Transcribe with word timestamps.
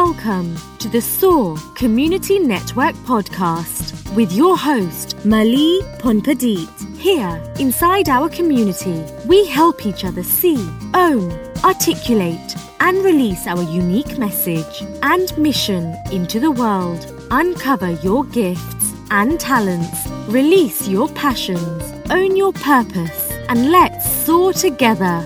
Welcome 0.00 0.56
to 0.80 0.88
the 0.88 1.00
SOAR 1.00 1.56
Community 1.76 2.40
Network 2.40 2.96
podcast 3.06 4.12
with 4.16 4.32
your 4.32 4.58
host, 4.58 5.24
Mali 5.24 5.82
Phonpadith. 6.00 6.98
Here, 6.98 7.40
inside 7.60 8.08
our 8.08 8.28
community, 8.28 9.04
we 9.28 9.46
help 9.46 9.86
each 9.86 10.04
other 10.04 10.24
see, 10.24 10.56
own, 10.94 11.30
articulate, 11.62 12.56
and 12.80 13.04
release 13.04 13.46
our 13.46 13.62
unique 13.62 14.18
message 14.18 14.82
and 15.02 15.38
mission 15.38 15.94
into 16.10 16.40
the 16.40 16.50
world. 16.50 17.06
Uncover 17.30 17.92
your 18.02 18.24
gifts 18.24 18.92
and 19.12 19.38
talents, 19.38 20.08
release 20.26 20.88
your 20.88 21.08
passions, 21.10 21.84
own 22.10 22.34
your 22.34 22.52
purpose, 22.52 23.30
and 23.48 23.70
let's 23.70 24.10
soar 24.26 24.52
together. 24.52 25.24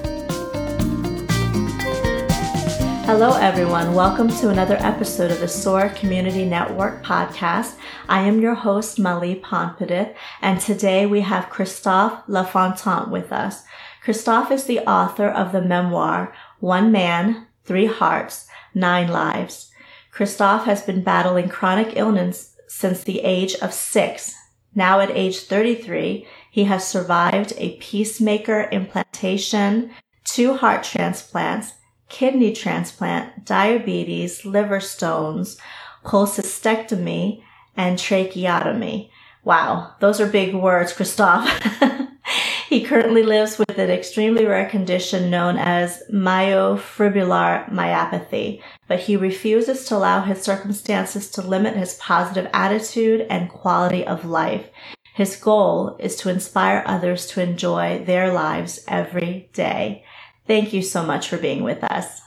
Hello, 3.09 3.39
everyone. 3.39 3.95
Welcome 3.95 4.29
to 4.29 4.51
another 4.51 4.77
episode 4.81 5.31
of 5.31 5.41
the 5.41 5.49
SOAR 5.49 5.89
Community 5.89 6.45
Network 6.45 7.03
podcast. 7.03 7.75
I 8.07 8.21
am 8.29 8.43
your 8.43 8.55
host, 8.55 8.99
Mali 8.99 9.37
Phonpadith, 9.37 10.15
and 10.43 10.61
today 10.61 11.07
we 11.07 11.23
have 11.23 11.49
Christophe 11.49 12.23
Lafontant 12.29 13.09
with 13.09 13.33
us. 13.33 13.63
Christophe 14.03 14.51
is 14.51 14.65
the 14.65 14.81
author 14.81 15.27
of 15.27 15.53
the 15.53 15.63
memoir, 15.63 16.35
One 16.61 16.93
Man, 16.93 17.47
Three 17.65 17.87
Hearts, 17.87 18.47
Nine 18.75 19.09
Lives. 19.09 19.73
Christophe 20.11 20.67
has 20.67 20.83
been 20.83 21.03
battling 21.03 21.49
chronic 21.49 21.97
illness 21.97 22.55
since 22.67 23.03
the 23.03 23.21
age 23.21 23.55
of 23.63 23.73
six. 23.73 24.35
Now 24.75 25.01
at 25.01 25.11
age 25.13 25.39
33, 25.39 26.27
he 26.51 26.65
has 26.65 26.87
survived 26.87 27.55
a 27.57 27.79
pacemaker 27.79 28.69
implantation, 28.71 29.93
two 30.25 30.59
heart 30.59 30.83
transplants, 30.83 31.73
kidney 32.09 32.53
transplant, 32.53 33.45
diabetes, 33.45 34.45
liver 34.45 34.81
stones, 34.81 35.57
cholecystectomy, 36.05 37.43
and 37.77 37.99
tracheotomy. 37.99 39.11
Wow, 39.45 39.95
those 40.01 40.21
are 40.21 40.27
big 40.27 40.55
words, 40.55 40.93
Christophe. 40.93 41.49
he 42.69 42.85
currently 42.85 43.23
lives 43.23 43.57
with 43.57 43.79
an 43.79 43.91
extremely 43.91 44.45
rare 44.45 44.69
condition 44.69 45.31
known 45.31 45.57
as 45.57 46.03
myofibrillar 46.13 47.71
myopathy, 47.71 48.63
but 48.89 49.01
he 49.01 49.17
refuses 49.17 49.85
to 49.87 49.97
allow 49.97 50.23
his 50.23 50.43
circumstances 50.43 51.31
to 51.31 51.43
limit 51.43 51.77
his 51.77 51.95
positive 51.95 52.51
attitude 52.53 53.27
and 53.31 53.49
quality 53.49 54.05
of 54.05 54.25
life. 54.25 54.69
His 55.15 55.37
goal 55.37 55.97
is 55.99 56.15
to 56.17 56.29
inspire 56.29 56.85
others 56.87 57.27
to 57.29 57.43
enjoy 57.43 58.05
their 58.05 58.33
lives 58.33 58.85
every 58.87 59.49
day. 59.53 60.05
Thank 60.49 60.73
you 60.73 60.83
so 60.83 61.05
much 61.05 61.29
for 61.29 61.37
being 61.37 61.63
with 61.63 61.85
us. 61.85 62.21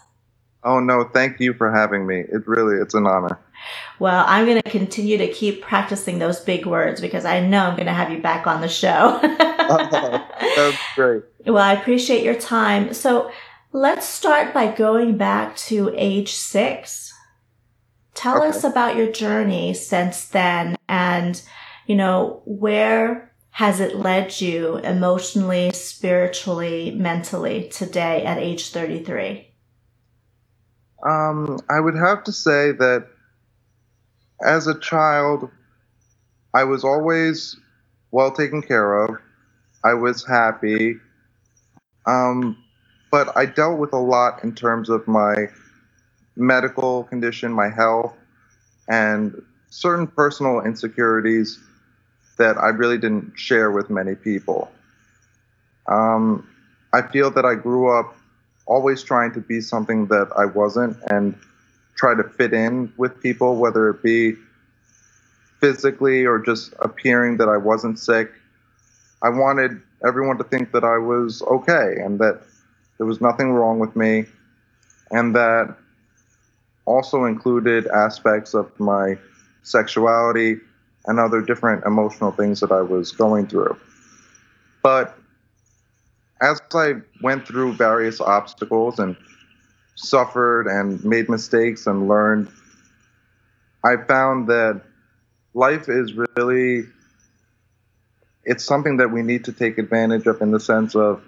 Oh 0.64 0.80
no, 0.80 1.04
thank 1.04 1.40
you 1.40 1.54
for 1.54 1.72
having 1.72 2.08
me. 2.08 2.20
It 2.20 2.48
really 2.48 2.78
it's 2.78 2.94
an 2.94 3.06
honor. 3.08 3.38
Well, 4.00 4.24
I'm 4.28 4.46
going 4.46 4.62
to 4.62 4.70
continue 4.70 5.18
to 5.18 5.28
keep 5.28 5.62
practicing 5.62 6.20
those 6.20 6.40
big 6.40 6.66
words 6.66 7.02
because 7.02 7.26
I 7.26 7.40
know 7.40 7.66
I'm 7.66 7.76
going 7.76 7.88
to 7.88 7.94
have 7.94 8.12
you 8.12 8.20
back 8.20 8.48
on 8.48 8.62
the 8.62 8.70
show. 8.70 9.20
That's 9.22 10.78
great. 10.96 11.24
Well, 11.46 11.58
I 11.58 11.74
appreciate 11.74 12.24
your 12.24 12.36
time. 12.36 12.94
So, 12.94 13.32
let's 13.72 14.08
start 14.08 14.54
by 14.54 14.72
going 14.72 15.18
back 15.18 15.56
to 15.58 15.94
age 15.96 16.34
6. 16.34 17.14
Tell 18.14 18.38
okay. 18.38 18.48
us 18.48 18.64
about 18.64 18.96
your 18.96 19.12
journey 19.12 19.74
since 19.74 20.26
then 20.26 20.76
and 20.90 21.42
you 21.92 21.98
know, 21.98 22.42
where 22.46 23.31
has 23.52 23.80
it 23.80 23.96
led 23.98 24.40
you 24.40 24.78
emotionally, 24.78 25.72
spiritually, 25.74 26.92
mentally 26.92 27.68
today 27.70 28.24
at 28.24 28.38
age 28.38 28.72
33? 28.72 29.48
Um, 31.04 31.60
I 31.70 31.80
would 31.80 31.96
have 31.96 32.24
to 32.26 32.32
say 32.32 32.72
that 32.72 33.08
as 34.44 34.68
a 34.68 34.80
child, 34.80 35.50
I 36.54 36.64
was 36.64 36.84
always 36.84 37.58
well 38.12 38.32
taken 38.32 38.62
care 38.62 39.04
of. 39.04 39.18
I 39.84 39.94
was 39.94 40.26
happy. 40.26 40.96
Um, 42.06 42.58
but 43.12 43.36
I 43.36 43.46
dealt 43.46 43.80
with 43.80 43.94
a 43.94 44.00
lot 44.00 44.44
in 44.44 44.56
terms 44.56 44.90
of 44.90 45.08
my 45.08 45.48
medical 46.36 47.04
condition, 47.06 47.52
my 47.52 47.70
health, 47.70 48.16
and 48.88 49.42
certain 49.70 50.08
personal 50.08 50.62
insecurities 50.62 51.60
that 52.38 52.58
I 52.58 52.70
really 52.70 52.98
didn't 52.98 53.34
share 53.38 53.72
with 53.72 53.90
many 53.90 54.16
people. 54.16 54.72
Um, 55.88 56.48
I 56.94 57.02
feel 57.02 57.32
that 57.32 57.46
I 57.46 57.56
grew 57.56 57.90
up 57.98 58.16
always 58.66 59.04
trying 59.04 59.34
to 59.34 59.40
be 59.42 59.62
something 59.62 60.08
that 60.08 60.30
I 60.38 60.46
wasn't 60.46 60.98
and 61.10 61.36
try 61.96 62.16
to 62.16 62.24
fit 62.24 62.54
in 62.54 62.92
with 62.98 63.22
people, 63.22 63.58
whether 63.58 63.90
it 63.90 64.02
be 64.04 64.36
physically 65.60 66.26
or 66.26 66.40
just 66.40 66.74
appearing 66.80 67.38
that 67.38 67.50
I 67.50 67.58
wasn't 67.58 68.00
sick. 68.00 68.32
I 69.22 69.30
wanted 69.30 69.82
everyone 70.06 70.38
to 70.38 70.44
think 70.44 70.72
that 70.72 70.84
I 70.84 70.98
was 70.98 71.42
okay 71.44 71.98
and 72.04 72.20
that 72.20 72.42
there 72.98 73.06
was 73.06 73.22
nothing 73.22 73.52
wrong 73.52 73.80
with 73.80 73.96
me, 73.96 74.26
and 75.12 75.36
that 75.36 75.76
also 76.86 77.26
included 77.26 77.88
aspects 77.88 78.54
of 78.54 78.68
my 78.80 79.18
sexuality 79.64 80.58
and 81.06 81.20
other 81.20 81.42
different 81.42 81.86
emotional 81.86 82.32
things 82.32 82.60
that 82.60 82.72
I 82.72 82.82
was 82.82 83.12
going 83.12 83.48
through. 83.48 83.78
But 84.84 85.18
as 86.42 86.62
I 86.74 86.96
went 87.22 87.48
through 87.48 87.74
various 87.74 88.20
obstacles 88.20 89.00
and 89.00 89.16
suffered 89.96 90.68
and 90.68 91.04
made 91.04 91.30
mistakes 91.30 91.86
and 91.88 92.08
learned, 92.08 92.50
I 93.84 93.98
found 93.98 94.48
that 94.48 94.82
life 95.54 95.90
is 95.90 96.14
really 96.36 96.86
it's 98.44 98.64
something 98.66 98.98
that 98.98 99.12
we 99.12 99.22
need 99.22 99.46
to 99.46 99.54
take 99.54 99.78
advantage 99.78 100.26
of 100.26 100.42
in 100.42 100.50
the 100.50 100.60
sense 100.60 100.96
of 100.96 101.24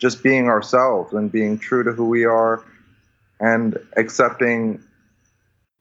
just 0.00 0.22
being 0.22 0.48
ourselves 0.48 1.12
and 1.12 1.30
being 1.30 1.58
true 1.58 1.84
to 1.84 1.92
who 1.92 2.08
we 2.08 2.24
are 2.24 2.64
and 3.38 3.78
accepting 3.96 4.82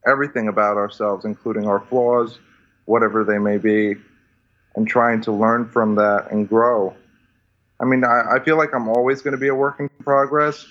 everything 0.06 0.47
about 0.47 0.78
ourselves 0.78 1.25
including 1.25 1.66
our 1.66 1.80
flaws 1.80 2.38
whatever 2.85 3.23
they 3.23 3.38
may 3.38 3.57
be, 3.57 3.95
and 4.75 4.88
trying 4.88 5.21
to 5.21 5.31
learn 5.31 5.69
from 5.69 5.95
that 5.95 6.27
and 6.31 6.47
grow. 6.47 6.95
I 7.79 7.85
mean, 7.85 8.03
I, 8.03 8.35
I 8.35 8.44
feel 8.44 8.57
like 8.57 8.73
I'm 8.73 8.88
always 8.88 9.21
going 9.21 9.33
to 9.33 9.38
be 9.38 9.49
a 9.49 9.55
work 9.55 9.79
in 9.79 9.89
progress, 10.03 10.66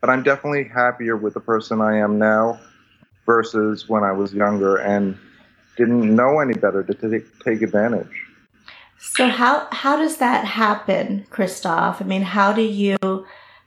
but 0.00 0.10
I'm 0.10 0.22
definitely 0.22 0.64
happier 0.64 1.16
with 1.16 1.34
the 1.34 1.40
person 1.40 1.80
I 1.80 1.98
am 1.98 2.18
now 2.18 2.60
versus 3.26 3.88
when 3.88 4.02
I 4.02 4.12
was 4.12 4.34
younger 4.34 4.76
and 4.76 5.16
didn't 5.76 6.14
know 6.14 6.40
any 6.40 6.54
better 6.54 6.82
to 6.82 6.94
take, 6.94 7.38
take 7.40 7.62
advantage. 7.62 8.24
So 8.98 9.28
how 9.28 9.68
how 9.70 9.96
does 9.96 10.16
that 10.16 10.44
happen, 10.46 11.26
Christophe? 11.30 12.00
I 12.00 12.04
mean, 12.04 12.22
how 12.22 12.52
do 12.52 12.62
you 12.62 12.96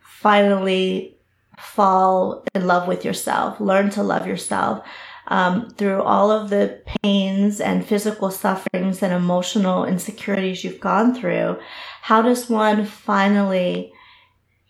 finally 0.02 1.16
fall 1.60 2.44
in 2.56 2.66
love 2.66 2.88
with 2.88 3.06
yourself, 3.06 3.60
learn 3.60 3.90
to 3.92 4.04
love 4.04 4.26
yourself? 4.26 4.84
Um, 5.28 5.70
through 5.72 6.02
all 6.02 6.32
of 6.32 6.50
the 6.50 6.82
pains 7.04 7.60
and 7.60 7.86
physical 7.86 8.32
sufferings 8.32 9.04
and 9.04 9.14
emotional 9.14 9.86
insecurities 9.86 10.64
you've 10.64 10.80
gone 10.80 11.14
through, 11.14 11.60
how 12.02 12.22
does 12.22 12.50
one 12.50 12.86
finally 12.86 13.92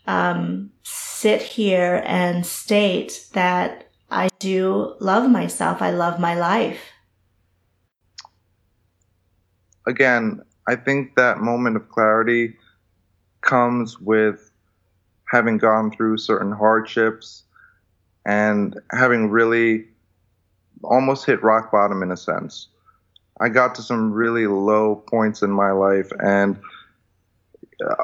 um, 0.08 0.72
sit 0.84 1.42
here 1.42 2.02
and 2.06 2.46
state 2.46 3.28
that 3.34 3.90
I 4.10 4.30
do 4.40 4.96
love 5.00 5.30
myself, 5.30 5.82
I 5.82 5.92
love 5.92 6.20
my 6.20 6.34
life? 6.34 6.92
Again, 9.86 10.42
I 10.68 10.76
think 10.76 11.16
that 11.16 11.40
moment 11.40 11.76
of 11.76 11.90
clarity 11.90 12.56
comes 13.42 14.00
with 14.00 14.52
having 15.30 15.58
gone 15.58 15.92
through 15.92 16.18
certain 16.18 16.52
hardships 16.52 17.44
and 18.26 18.78
having 18.92 19.30
really 19.30 19.88
almost 20.84 21.26
hit 21.26 21.44
rock 21.44 21.72
bottom 21.72 22.04
in 22.04 22.12
a 22.12 22.18
sense. 22.18 22.68
I 23.40 23.50
got 23.50 23.76
to 23.76 23.82
some 23.82 24.12
really 24.12 24.48
low 24.48 24.96
points 24.96 25.42
in 25.42 25.52
my 25.52 25.72
life, 25.72 26.12
and 26.20 26.60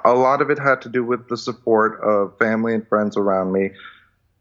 a 0.06 0.14
lot 0.14 0.42
of 0.42 0.50
it 0.50 0.60
had 0.60 0.81
to 0.84 0.90
do 0.90 1.04
with 1.04 1.30
the 1.30 1.38
support 1.38 2.00
of 2.02 2.38
family 2.38 2.74
and 2.74 2.88
friends 2.88 3.18
around 3.18 3.52
me. 3.52 3.72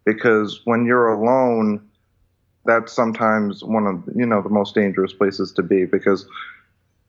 Because 0.05 0.61
when 0.65 0.85
you're 0.85 1.09
alone, 1.09 1.89
that's 2.65 2.93
sometimes 2.93 3.63
one 3.65 3.87
of 3.87 4.03
you 4.15 4.27
know 4.27 4.43
the 4.43 4.49
most 4.49 4.75
dangerous 4.75 5.13
places 5.13 5.53
to 5.53 5.63
be 5.63 5.85
because 5.85 6.27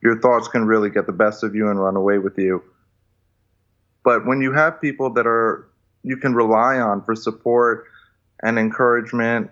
your 0.02 0.20
thoughts 0.20 0.48
can 0.48 0.66
really 0.66 0.90
get 0.90 1.06
the 1.06 1.14
best 1.14 1.44
of 1.44 1.56
you 1.56 1.70
and 1.70 1.80
run 1.80 1.96
away 1.96 2.18
with 2.18 2.38
you. 2.38 2.64
But 4.04 4.26
when 4.26 4.42
you 4.42 4.52
have 4.52 4.82
people 4.82 5.10
that 5.14 5.28
are 5.28 5.68
you 6.04 6.18
can 6.18 6.36
rely 6.36 6.78
on 6.78 7.04
for 7.04 7.16
support 7.16 7.86
and 8.42 8.60
encouragement 8.60 9.50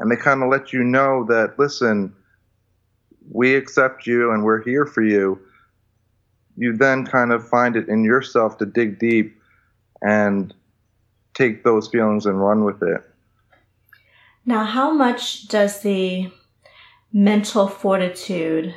and 0.00 0.10
they 0.10 0.16
kind 0.16 0.42
of 0.42 0.48
let 0.48 0.72
you 0.72 0.82
know 0.82 1.24
that 1.28 1.58
listen 1.58 2.14
we 3.30 3.54
accept 3.54 4.06
you 4.06 4.32
and 4.32 4.44
we're 4.44 4.62
here 4.62 4.84
for 4.84 5.02
you. 5.02 5.40
You 6.56 6.76
then 6.76 7.06
kind 7.06 7.32
of 7.32 7.48
find 7.48 7.76
it 7.76 7.88
in 7.88 8.04
yourself 8.04 8.58
to 8.58 8.66
dig 8.66 8.98
deep 8.98 9.40
and 10.02 10.52
take 11.34 11.64
those 11.64 11.88
feelings 11.88 12.26
and 12.26 12.40
run 12.40 12.64
with 12.64 12.82
it. 12.82 13.02
Now, 14.44 14.64
how 14.64 14.92
much 14.92 15.48
does 15.48 15.80
the 15.80 16.30
mental 17.12 17.68
fortitude 17.68 18.74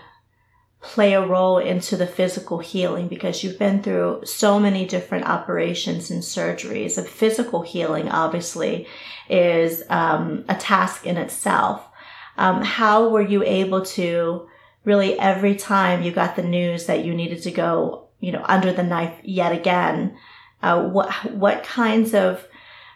play 0.83 1.13
a 1.13 1.25
role 1.25 1.59
into 1.59 1.95
the 1.95 2.06
physical 2.06 2.59
healing 2.59 3.07
because 3.07 3.41
you've 3.41 3.57
been 3.57 3.81
through 3.81 4.21
so 4.25 4.59
many 4.59 4.85
different 4.85 5.25
operations 5.25 6.12
and 6.12 6.21
surgeries. 6.21 6.97
A 6.97 7.03
physical 7.03 7.62
healing, 7.62 8.09
obviously, 8.09 8.85
is 9.30 9.81
um, 9.89 10.44
a 10.50 10.56
task 10.56 11.07
in 11.07 11.15
itself. 11.15 11.88
Um, 12.38 12.62
how 12.62 13.07
were 13.07 13.21
you 13.21 13.44
able 13.44 13.85
to 13.85 14.47
really 14.83 15.18
every 15.18 15.56
time 15.56 16.03
you 16.03 16.12
got 16.12 16.35
the 16.35 16.44
news 16.44 16.86
that 16.88 17.06
you 17.06 17.13
needed 17.13 17.41
to 17.44 17.51
go, 17.51 18.09
you 18.19 18.33
know, 18.33 18.44
under 18.45 18.74
the 18.74 18.83
knife 18.83 19.15
yet 19.24 19.53
again? 19.53 20.18
Uh, 20.62 20.89
what 20.89 21.09
what 21.31 21.63
kinds 21.63 22.13
of, 22.13 22.45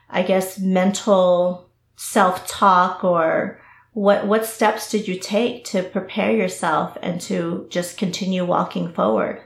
I 0.10 0.24
guess, 0.24 0.60
mental 0.60 1.70
self 1.96 2.46
talk 2.48 3.06
or 3.06 3.62
what 3.98 4.28
what 4.28 4.46
steps 4.46 4.92
did 4.92 5.08
you 5.08 5.18
take 5.18 5.66
to 5.66 5.82
prepare 5.82 6.30
yourself 6.30 6.96
and 7.02 7.20
to 7.20 7.66
just 7.72 7.98
continue 7.98 8.46
walking 8.46 8.94
forward? 8.94 9.42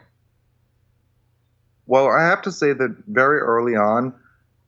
Well, 1.85 2.09
I 2.09 2.25
have 2.25 2.41
to 2.41 2.51
say 2.51 2.73
that 2.73 2.97
very 3.07 3.39
early 3.39 3.77
on, 3.77 4.13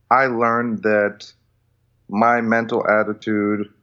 I 0.10 0.28
learned 0.28 0.84
that 0.84 1.30
my 2.08 2.40
mental 2.40 2.88
attitude 2.88 3.74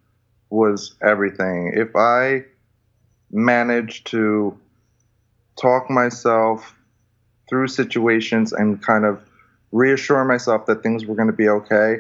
was 0.48 0.96
everything. 1.02 1.72
If 1.76 1.94
I 1.94 2.46
managed 3.30 4.06
to 4.06 4.58
talk 5.60 5.90
myself 5.90 6.74
through 7.46 7.68
situations 7.68 8.54
and 8.54 8.82
kind 8.82 9.04
of 9.04 9.22
reassure 9.70 10.24
myself 10.24 10.64
that 10.64 10.82
things 10.82 11.04
were 11.04 11.14
going 11.14 11.28
to 11.28 11.34
be 11.34 11.50
okay, 11.50 11.98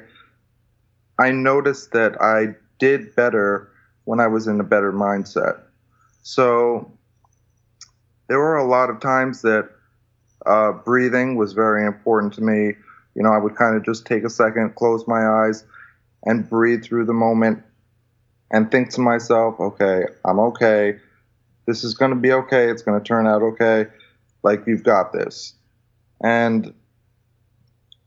I 1.18 1.32
noticed 1.32 1.92
that 1.92 2.18
I 2.22 2.54
did 2.78 3.14
better 3.14 3.69
when 4.10 4.18
I 4.18 4.26
was 4.26 4.48
in 4.48 4.58
a 4.58 4.64
better 4.64 4.92
mindset. 4.92 5.60
So 6.24 6.90
there 8.26 8.40
were 8.40 8.56
a 8.56 8.66
lot 8.66 8.90
of 8.90 8.98
times 8.98 9.42
that 9.42 9.70
uh, 10.46 10.72
breathing 10.72 11.36
was 11.36 11.52
very 11.52 11.86
important 11.86 12.32
to 12.32 12.40
me. 12.40 12.74
You 13.14 13.22
know, 13.22 13.30
I 13.30 13.38
would 13.38 13.54
kind 13.54 13.76
of 13.76 13.84
just 13.84 14.06
take 14.06 14.24
a 14.24 14.28
second, 14.28 14.74
close 14.74 15.06
my 15.06 15.24
eyes, 15.24 15.62
and 16.24 16.50
breathe 16.50 16.82
through 16.82 17.04
the 17.04 17.12
moment 17.12 17.62
and 18.50 18.68
think 18.68 18.90
to 18.94 19.00
myself, 19.00 19.60
okay, 19.60 20.06
I'm 20.24 20.40
okay. 20.40 20.98
This 21.68 21.84
is 21.84 21.94
going 21.94 22.10
to 22.10 22.16
be 22.16 22.32
okay. 22.32 22.68
It's 22.68 22.82
going 22.82 23.00
to 23.00 23.06
turn 23.06 23.28
out 23.28 23.42
okay. 23.42 23.86
Like, 24.42 24.66
you've 24.66 24.82
got 24.82 25.12
this. 25.12 25.54
And 26.20 26.74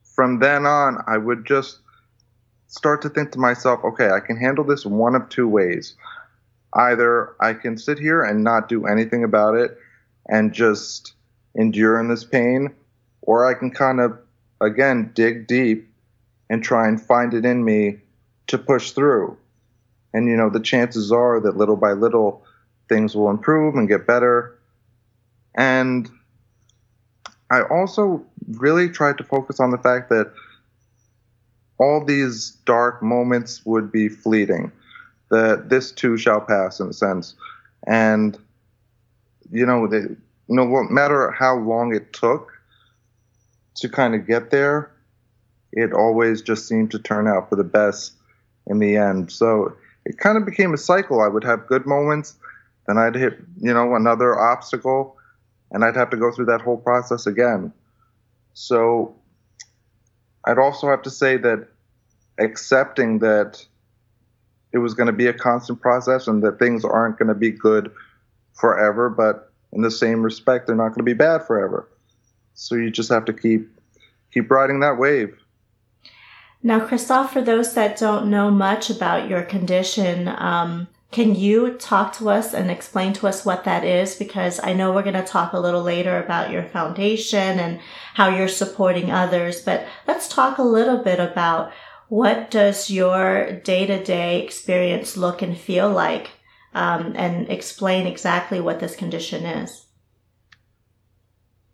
from 0.03 0.39
then 0.39 0.65
on, 0.65 0.97
I 1.07 1.17
would 1.17 1.45
just 1.45 1.79
start 2.73 3.03
to 3.03 3.09
think 3.09 3.31
to 3.31 3.39
myself, 3.39 3.83
okay, 3.83 4.09
I 4.09 4.19
can 4.19 4.35
handle 4.35 4.63
this 4.63 4.83
one 4.83 5.13
of 5.13 5.29
two 5.29 5.47
ways. 5.47 5.95
Either 6.73 7.35
I 7.39 7.53
can 7.53 7.77
sit 7.77 7.99
here 7.99 8.23
and 8.23 8.43
not 8.43 8.67
do 8.67 8.87
anything 8.87 9.23
about 9.23 9.53
it 9.53 9.77
and 10.27 10.51
just 10.51 11.13
endure 11.53 11.99
in 11.99 12.07
this 12.07 12.23
pain, 12.23 12.73
or 13.21 13.45
I 13.45 13.53
can 13.53 13.69
kind 13.69 13.99
of, 13.99 14.17
again, 14.59 15.11
dig 15.13 15.45
deep 15.45 15.87
and 16.49 16.63
try 16.63 16.87
and 16.87 16.99
find 16.99 17.35
it 17.35 17.45
in 17.45 17.63
me 17.63 17.99
to 18.47 18.57
push 18.57 18.91
through. 18.91 19.37
And, 20.11 20.27
you 20.27 20.35
know, 20.35 20.49
the 20.49 20.59
chances 20.59 21.11
are 21.11 21.39
that 21.41 21.55
little 21.55 21.77
by 21.77 21.91
little 21.91 22.43
things 22.89 23.15
will 23.15 23.29
improve 23.29 23.75
and 23.75 23.87
get 23.87 24.07
better. 24.07 24.57
And 25.55 26.09
I 27.51 27.61
also 27.61 28.25
really 28.53 28.89
tried 28.89 29.19
to 29.19 29.23
focus 29.23 29.59
on 29.59 29.69
the 29.69 29.77
fact 29.77 30.09
that 30.09 30.33
all 31.77 32.03
these 32.03 32.51
dark 32.65 33.01
moments 33.01 33.65
would 33.65 33.91
be 33.91 34.09
fleeting. 34.09 34.71
That 35.29 35.69
this 35.69 35.91
too 35.91 36.17
shall 36.17 36.41
pass, 36.41 36.79
in 36.79 36.89
a 36.89 36.93
sense, 36.93 37.35
and 37.87 38.37
you 39.51 39.65
know, 39.65 39.87
they, 39.87 40.01
no 40.47 40.83
matter 40.89 41.31
how 41.31 41.57
long 41.57 41.95
it 41.95 42.13
took 42.13 42.51
to 43.75 43.89
kind 43.89 44.15
of 44.15 44.27
get 44.27 44.51
there, 44.51 44.91
it 45.71 45.93
always 45.93 46.41
just 46.41 46.67
seemed 46.67 46.91
to 46.91 46.99
turn 46.99 47.27
out 47.27 47.49
for 47.49 47.55
the 47.55 47.63
best 47.63 48.13
in 48.67 48.79
the 48.79 48.95
end. 48.95 49.31
So 49.31 49.75
it 50.05 50.17
kind 50.17 50.37
of 50.37 50.45
became 50.45 50.73
a 50.73 50.77
cycle. 50.77 51.21
I 51.21 51.27
would 51.27 51.43
have 51.43 51.67
good 51.67 51.85
moments, 51.85 52.35
then 52.87 52.97
I'd 52.97 53.15
hit, 53.15 53.39
you 53.59 53.73
know, 53.73 53.95
another 53.95 54.39
obstacle, 54.39 55.17
and 55.71 55.83
I'd 55.83 55.95
have 55.95 56.09
to 56.11 56.17
go 56.17 56.31
through 56.31 56.45
that 56.45 56.61
whole 56.61 56.77
process 56.77 57.25
again. 57.25 57.73
So 58.53 59.15
I'd 60.45 60.57
also 60.57 60.89
have 60.89 61.01
to 61.03 61.09
say 61.09 61.37
that 61.37 61.67
accepting 62.37 63.19
that 63.19 63.65
it 64.71 64.79
was 64.79 64.93
going 64.93 65.07
to 65.07 65.13
be 65.13 65.27
a 65.27 65.33
constant 65.33 65.81
process 65.81 66.27
and 66.27 66.43
that 66.43 66.59
things 66.59 66.83
aren't 66.83 67.17
going 67.17 67.29
to 67.29 67.35
be 67.35 67.51
good 67.51 67.91
forever, 68.53 69.09
but 69.09 69.51
in 69.71 69.81
the 69.81 69.91
same 69.91 70.23
respect, 70.23 70.67
they're 70.67 70.75
not 70.75 70.89
going 70.89 70.99
to 70.99 71.03
be 71.03 71.13
bad 71.13 71.45
forever. 71.45 71.87
So 72.55 72.75
you 72.75 72.91
just 72.91 73.09
have 73.09 73.25
to 73.25 73.33
keep 73.33 73.69
keep 74.31 74.49
riding 74.49 74.79
that 74.79 74.97
wave. 74.97 75.35
Now, 76.63 76.85
Christophe, 76.85 77.31
for 77.31 77.41
those 77.41 77.73
that 77.73 77.97
don't 77.97 78.29
know 78.29 78.49
much 78.49 78.89
about 78.89 79.29
your 79.29 79.43
condition, 79.43 80.29
um, 80.29 80.87
can 81.13 81.35
you 81.35 81.75
talk 81.75 82.13
to 82.17 82.29
us 82.29 82.53
and 82.53 82.69
explain 82.69 83.13
to 83.13 83.27
us 83.27 83.45
what 83.45 83.63
that 83.63 83.83
is? 83.83 84.15
Because 84.15 84.59
I 84.63 84.73
know 84.73 84.91
we're 84.91 85.03
going 85.03 85.13
to 85.13 85.23
talk 85.23 85.53
a 85.53 85.59
little 85.59 85.83
later 85.83 86.21
about 86.21 86.51
your 86.51 86.63
foundation 86.63 87.59
and 87.59 87.79
how 88.15 88.29
you're 88.29 88.47
supporting 88.47 89.11
others, 89.11 89.61
but 89.61 89.85
let's 90.07 90.27
talk 90.27 90.57
a 90.57 90.63
little 90.63 90.97
bit 90.97 91.19
about 91.19 91.71
what 92.09 92.51
does 92.51 92.89
your 92.89 93.51
day 93.61 93.85
to 93.85 94.03
day 94.03 94.43
experience 94.43 95.15
look 95.15 95.41
and 95.41 95.57
feel 95.57 95.89
like? 95.89 96.31
Um, 96.75 97.13
and 97.15 97.49
explain 97.49 98.07
exactly 98.07 98.59
what 98.59 98.79
this 98.79 98.95
condition 98.95 99.45
is. 99.45 99.85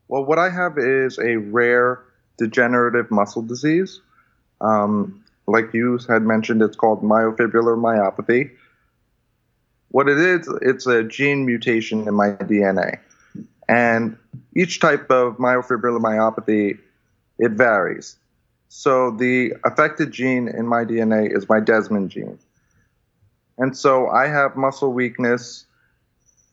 Well, 0.09 0.25
what 0.25 0.37
I 0.37 0.49
have 0.49 0.77
is 0.77 1.17
a 1.19 1.37
rare 1.37 2.03
degenerative 2.37 3.09
muscle 3.09 3.41
disease. 3.41 4.01
Um, 4.59 5.23
like 5.47 5.73
you 5.73 5.99
had 6.09 6.23
mentioned, 6.23 6.61
it's 6.61 6.75
called 6.75 7.01
myofibrillar 7.01 7.77
myopathy. 7.77 8.51
What 9.89 10.07
it 10.07 10.19
is, 10.19 10.47
it's 10.61 10.85
a 10.87 11.03
gene 11.03 11.45
mutation 11.45 12.07
in 12.07 12.13
my 12.13 12.31
DNA. 12.31 12.99
And 13.67 14.17
each 14.55 14.79
type 14.79 15.09
of 15.11 15.37
myofibrillar 15.37 15.99
myopathy, 15.99 16.79
it 17.37 17.51
varies. 17.51 18.17
So 18.69 19.11
the 19.11 19.53
affected 19.65 20.11
gene 20.11 20.47
in 20.47 20.67
my 20.67 20.85
DNA 20.85 21.35
is 21.35 21.49
my 21.49 21.59
desmin 21.59 22.07
gene. 22.07 22.39
And 23.57 23.75
so 23.75 24.07
I 24.07 24.27
have 24.27 24.55
muscle 24.55 24.93
weakness 24.93 25.65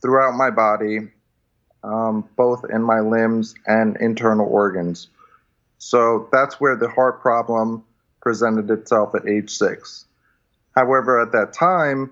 throughout 0.03 0.35
my 0.35 0.51
body, 0.51 1.09
um, 1.85 2.29
both 2.37 2.65
in 2.71 2.83
my 2.83 3.01
limbs 3.01 3.55
and 3.67 3.97
internal 3.99 4.47
organs. 4.47 5.09
So 5.79 6.29
that's 6.33 6.61
where 6.61 6.75
the 6.75 6.89
heart 6.89 7.21
problem 7.21 7.85
presented 8.23 8.71
itself 8.71 9.15
at 9.15 9.29
age 9.29 9.51
six. 9.51 10.07
However, 10.75 11.21
at 11.21 11.33
that 11.33 11.53
time, 11.53 12.11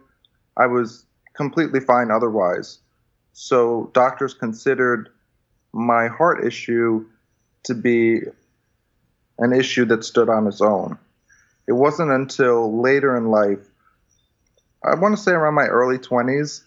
I 0.57 0.67
was 0.67 1.05
completely 1.35 1.81
fine 1.81 2.11
otherwise. 2.11 2.79
So 3.33 3.91
doctors 3.93 4.35
considered 4.35 5.09
my 5.73 6.07
heart 6.09 6.45
issue 6.45 7.05
to 7.65 7.75
be 7.75 8.23
an 9.39 9.53
issue 9.53 9.85
that 9.87 10.05
stood 10.05 10.29
on 10.29 10.47
its 10.47 10.61
own. 10.61 10.97
It 11.67 11.73
wasn't 11.73 12.11
until 12.11 12.81
later 12.81 13.17
in 13.17 13.31
life, 13.31 13.59
I 14.85 14.95
want 14.95 15.17
to 15.17 15.23
say 15.23 15.33
around 15.33 15.55
my 15.55 15.67
early 15.67 15.99
20s, 15.99 16.63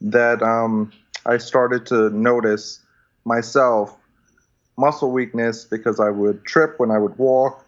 that 0.00 0.42
um, 0.42 0.92
I 1.26 1.36
started 1.36 1.86
to 1.86 2.10
notice 2.10 2.80
myself 3.24 3.96
muscle 4.78 5.12
weakness 5.12 5.64
because 5.64 6.00
I 6.00 6.08
would 6.08 6.44
trip 6.44 6.74
when 6.78 6.90
I 6.90 6.98
would 6.98 7.18
walk. 7.18 7.66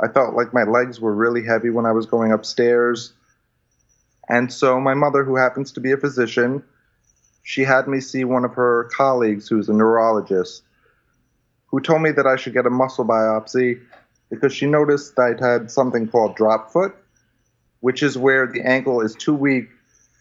I 0.00 0.08
felt 0.08 0.34
like 0.34 0.52
my 0.52 0.64
legs 0.64 1.00
were 1.00 1.14
really 1.14 1.44
heavy 1.44 1.70
when 1.70 1.86
I 1.86 1.92
was 1.92 2.06
going 2.06 2.32
upstairs. 2.32 3.12
And 4.28 4.52
so 4.52 4.80
my 4.80 4.94
mother, 4.94 5.24
who 5.24 5.36
happens 5.36 5.72
to 5.72 5.80
be 5.80 5.92
a 5.92 5.96
physician, 5.96 6.62
she 7.42 7.62
had 7.62 7.86
me 7.86 8.00
see 8.00 8.24
one 8.24 8.44
of 8.44 8.54
her 8.54 8.90
colleagues 8.96 9.48
who's 9.48 9.68
a 9.68 9.72
neurologist, 9.72 10.62
who 11.66 11.80
told 11.80 12.02
me 12.02 12.10
that 12.12 12.26
I 12.26 12.36
should 12.36 12.54
get 12.54 12.66
a 12.66 12.70
muscle 12.70 13.04
biopsy 13.04 13.80
because 14.30 14.52
she 14.54 14.66
noticed 14.66 15.16
that 15.16 15.22
I'd 15.22 15.40
had 15.40 15.70
something 15.70 16.08
called 16.08 16.36
drop 16.36 16.72
foot, 16.72 16.94
which 17.80 18.02
is 18.02 18.16
where 18.16 18.46
the 18.46 18.62
ankle 18.62 19.02
is 19.02 19.14
too 19.14 19.34
weak 19.34 19.68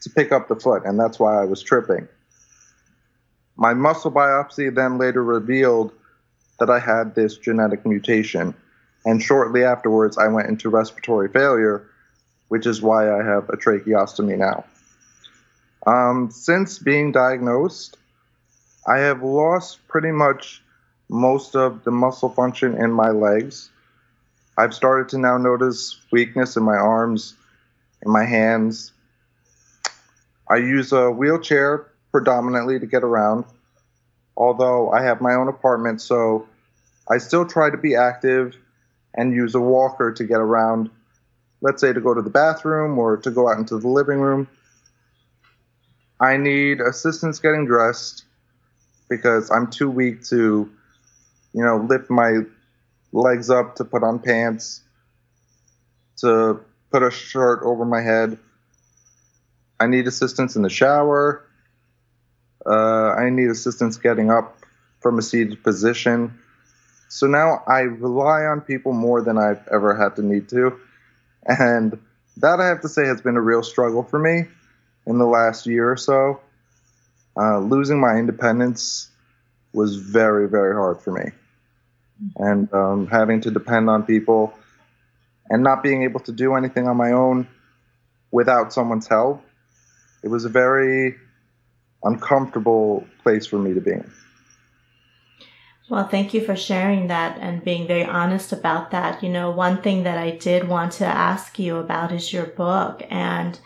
to 0.01 0.10
pick 0.10 0.33
up 0.33 0.50
the 0.50 0.55
foot, 0.55 0.83
and 0.86 1.00
that's 1.00 1.17
why 1.17 1.41
I 1.41 1.45
was 1.45 1.63
tripping. 1.63 2.07
My 3.55 3.74
muscle 3.74 4.12
biopsy 4.12 4.74
then 4.74 4.98
later 4.98 5.24
revealed 5.24 5.93
that 6.60 6.69
I 6.69 6.79
had 6.79 7.15
this 7.15 7.38
genetic 7.38 7.86
mutation, 7.86 8.53
and 9.05 9.22
shortly 9.22 9.63
afterwards, 9.63 10.17
I 10.17 10.27
went 10.27 10.50
into 10.50 10.69
respiratory 10.69 11.29
failure 11.29 11.89
which 12.48 12.66
is 12.66 12.82
why 12.82 13.12
I 13.12 13.24
have 13.24 13.50
a 13.50 13.58
tracheostomy 13.58 14.38
now. 14.38 14.66
Um, 15.86 16.32
since 16.32 16.80
being 16.80 17.12
diagnosed, 17.12 17.98
I 18.88 19.00
have 19.00 19.24
lost 19.24 19.80
pretty 19.88 20.12
much 20.12 20.62
most 21.10 21.56
of 21.56 21.84
the 21.84 21.92
muscle 21.92 22.30
function 22.30 22.76
in 22.76 22.92
my 22.92 23.10
legs. 23.10 23.70
I've 24.58 24.74
started 24.74 25.10
to 25.10 25.18
now 25.18 25.38
notice 25.38 26.00
weakness 26.12 26.56
in 26.56 26.64
my 26.64 26.76
arms 26.76 27.36
in 28.06 28.12
my 28.12 28.26
hands. 28.26 28.92
I 30.50 30.58
use 30.58 30.92
a 30.92 31.10
wheelchair 31.10 31.88
predominantly 32.12 32.80
to 32.80 32.86
get 32.86 33.04
around, 33.04 33.46
although 34.38 34.92
I 34.92 35.04
have 35.04 35.22
my 35.22 35.34
own 35.34 35.48
apartment, 35.48 36.02
so 36.02 36.48
I 37.10 37.18
still 37.18 37.46
try 37.46 37.70
to 37.70 37.78
be 37.78 37.96
active 37.96 38.56
and 39.16 39.34
use 39.34 39.56
a 39.56 39.60
walker 39.60 40.12
to 40.12 40.24
get 40.24 40.40
around, 40.40 40.90
let's 41.63 41.79
say 41.79 41.93
to 41.93 42.01
go 42.01 42.13
to 42.13 42.22
the 42.22 42.29
bathroom 42.29 43.00
or 43.00 43.17
to 43.17 43.32
go 43.32 43.50
out 43.50 43.58
into 43.58 43.79
the 43.79 43.88
living 43.88 44.20
room. 44.20 44.48
I 46.20 46.36
need 46.36 46.82
assistance 46.82 47.39
getting 47.39 47.65
dressed 47.65 48.25
because 49.10 49.50
I'm 49.50 49.72
too 49.72 49.89
weak 49.89 50.25
to, 50.25 50.70
you 51.53 51.63
know, 51.63 51.77
lift 51.77 52.10
my 52.10 52.41
legs 53.13 53.50
up 53.50 53.77
to 53.77 53.86
put 53.86 54.03
on 54.03 54.20
pants, 54.20 54.82
to 56.17 56.60
put 56.91 57.01
a 57.01 57.10
shirt 57.10 57.62
over 57.63 57.86
my 57.86 58.01
head. 58.01 58.38
I 59.79 59.88
need 59.88 60.05
assistance 60.05 60.58
in 60.58 60.63
the 60.63 60.70
shower. 60.70 61.46
Uh, 62.65 63.12
I 63.12 63.29
need 63.29 63.50
assistance 63.50 63.98
getting 63.98 64.29
up 64.29 64.58
from 65.00 65.17
a 65.17 65.22
seated 65.22 65.63
position. 65.63 66.38
So 67.08 67.25
now 67.27 67.63
I 67.67 67.82
rely 67.82 68.43
on 68.46 68.62
people 68.62 68.91
more 68.91 69.22
than 69.22 69.38
I've 69.38 69.65
ever 69.72 69.96
had 69.96 70.17
to 70.17 70.22
need 70.22 70.50
to. 70.50 70.77
And 71.46 72.00
that 72.38 72.60
I 72.60 72.68
have 72.68 72.82
to 72.82 72.90
say 72.90 73.06
has 73.06 73.22
been 73.22 73.36
a 73.36 73.42
real 73.42 73.64
struggle 73.64 74.04
for 74.04 74.20
me 74.20 74.46
in 75.06 75.18
the 75.18 75.26
last 75.26 75.68
year 75.68 75.92
or 75.92 75.98
so. 75.98 76.40
Uh, 77.36 77.60
losing 77.60 78.00
my 78.00 78.16
independence 78.16 79.10
was 79.74 79.96
very, 79.96 80.48
very 80.48 80.76
hard 80.76 81.02
for 81.02 81.12
me. 81.12 81.32
And 82.38 82.72
um, 82.74 83.08
having 83.08 83.42
to 83.42 83.52
depend 83.52 83.90
on 83.90 84.04
people 84.04 84.54
and 85.50 85.64
not 85.64 85.84
being 85.84 86.04
able 86.04 86.20
to 86.22 86.32
do 86.32 86.56
anything 86.56 86.88
on 86.88 86.96
my 86.96 87.12
own 87.12 87.48
without 88.32 88.72
someone's 88.72 89.08
help, 89.08 89.44
it 90.24 90.30
was 90.30 90.46
a 90.46 90.50
very 90.50 91.16
uncomfortable 92.04 93.06
place 93.24 93.46
for 93.46 93.58
me 93.58 93.74
to 93.74 93.82
be 93.82 93.92
in. 93.92 94.12
Well, 95.90 96.08
thank 96.08 96.34
you 96.34 96.44
for 96.44 96.56
sharing 96.56 97.08
that 97.08 97.38
and 97.40 97.63
being 97.63 97.88
very 97.88 98.06
honest 98.06 98.54
about 98.54 98.92
that. 98.92 99.22
You 99.22 99.30
know, 99.30 99.52
one 99.52 99.82
thing 99.82 100.04
that 100.04 100.18
I 100.18 100.32
did 100.32 100.68
want 100.68 100.94
to 100.94 101.06
ask 101.06 101.60
you 101.60 101.78
about 101.78 102.12
is 102.12 102.32
your 102.32 102.46
book, 102.46 103.04
and 103.10 103.60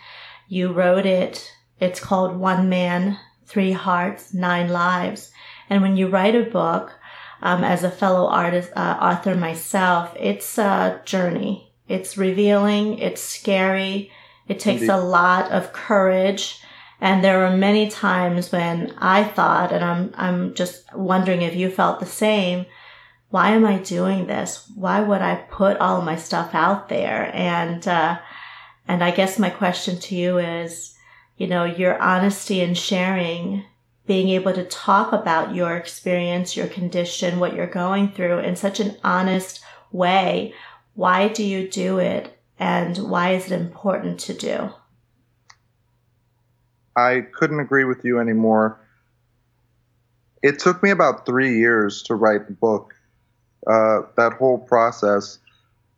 you 0.48 0.72
wrote 0.72 1.06
it. 1.06 1.52
It's 1.80 2.00
called 2.00 2.36
One 2.36 2.70
Man, 2.70 3.20
Three 3.46 3.72
Hearts, 3.72 4.34
Nine 4.34 4.70
Lives. 4.70 5.32
And 5.70 5.82
when 5.82 5.96
you 5.96 6.08
write 6.08 6.36
a 6.36 6.50
book, 6.50 6.98
um, 7.42 7.64
as 7.64 7.84
a 7.84 7.92
fellow 7.92 8.28
artist, 8.28 8.72
uh, 8.76 8.98
author 9.00 9.36
myself, 9.36 10.12
it's 10.20 10.58
a 10.58 11.00
journey. 11.06 11.72
It's 11.88 12.18
revealing. 12.18 12.98
It's 12.98 13.22
scary. 13.22 14.12
It 14.48 14.60
takes 14.60 14.82
Indeed. 14.82 14.94
a 14.94 14.98
lot 14.98 15.52
of 15.52 15.72
courage. 15.72 16.62
And 17.00 17.24
there 17.24 17.40
were 17.40 17.56
many 17.56 17.90
times 17.90 18.52
when 18.52 18.94
I 18.98 19.24
thought, 19.24 19.72
and 19.72 19.84
I'm, 19.84 20.14
I'm 20.16 20.54
just 20.56 20.94
wondering 20.96 21.42
if 21.44 21.56
you 21.56 21.70
felt 21.70 22.00
the 22.00 22.06
same. 22.06 22.66
Why 23.30 23.50
am 23.50 23.66
I 23.66 23.78
doing 23.78 24.26
this? 24.26 24.70
Why 24.74 25.02
would 25.02 25.22
I 25.22 25.36
put 25.36 25.78
all 25.78 26.02
my 26.02 26.16
stuff 26.16 26.56
out 26.56 26.90
there? 26.90 27.30
And, 27.36 27.88
uh, 27.88 28.20
and 28.88 29.04
I 29.04 29.12
guess 29.12 29.38
my 29.38 29.50
question 29.50 30.00
to 30.00 30.16
you 30.16 30.40
is, 30.40 30.96
you 31.38 31.46
know, 31.46 31.66
your 31.66 32.02
honesty 32.02 32.62
and 32.62 32.76
sharing 32.76 33.64
being 34.08 34.30
able 34.30 34.54
to 34.54 34.64
talk 34.64 35.12
about 35.12 35.54
your 35.54 35.76
experience, 35.76 36.56
your 36.56 36.68
condition, 36.68 37.40
what 37.40 37.54
you're 37.54 37.68
going 37.68 38.12
through 38.12 38.40
in 38.40 38.56
such 38.56 38.80
an 38.80 38.98
honest 39.04 39.60
way. 39.92 40.54
Why 40.96 41.28
do 41.28 41.44
you 41.44 41.70
do 41.70 42.00
it? 42.00 42.40
And 42.58 42.98
why 42.98 43.34
is 43.34 43.52
it 43.52 43.62
important 43.62 44.20
to 44.22 44.34
do? 44.34 44.72
I 46.98 47.22
couldn't 47.34 47.62
agree 47.62 47.86
with 47.86 48.04
you 48.04 48.20
anymore. 48.20 48.80
It 50.44 50.60
took 50.60 50.84
me 50.84 50.90
about 50.90 51.26
three 51.26 51.58
years 51.58 52.04
to 52.04 52.16
write 52.16 52.48
the 52.48 52.54
book. 52.54 52.94
Uh, 53.66 54.02
that 54.18 54.34
whole 54.34 54.58
process 54.58 55.40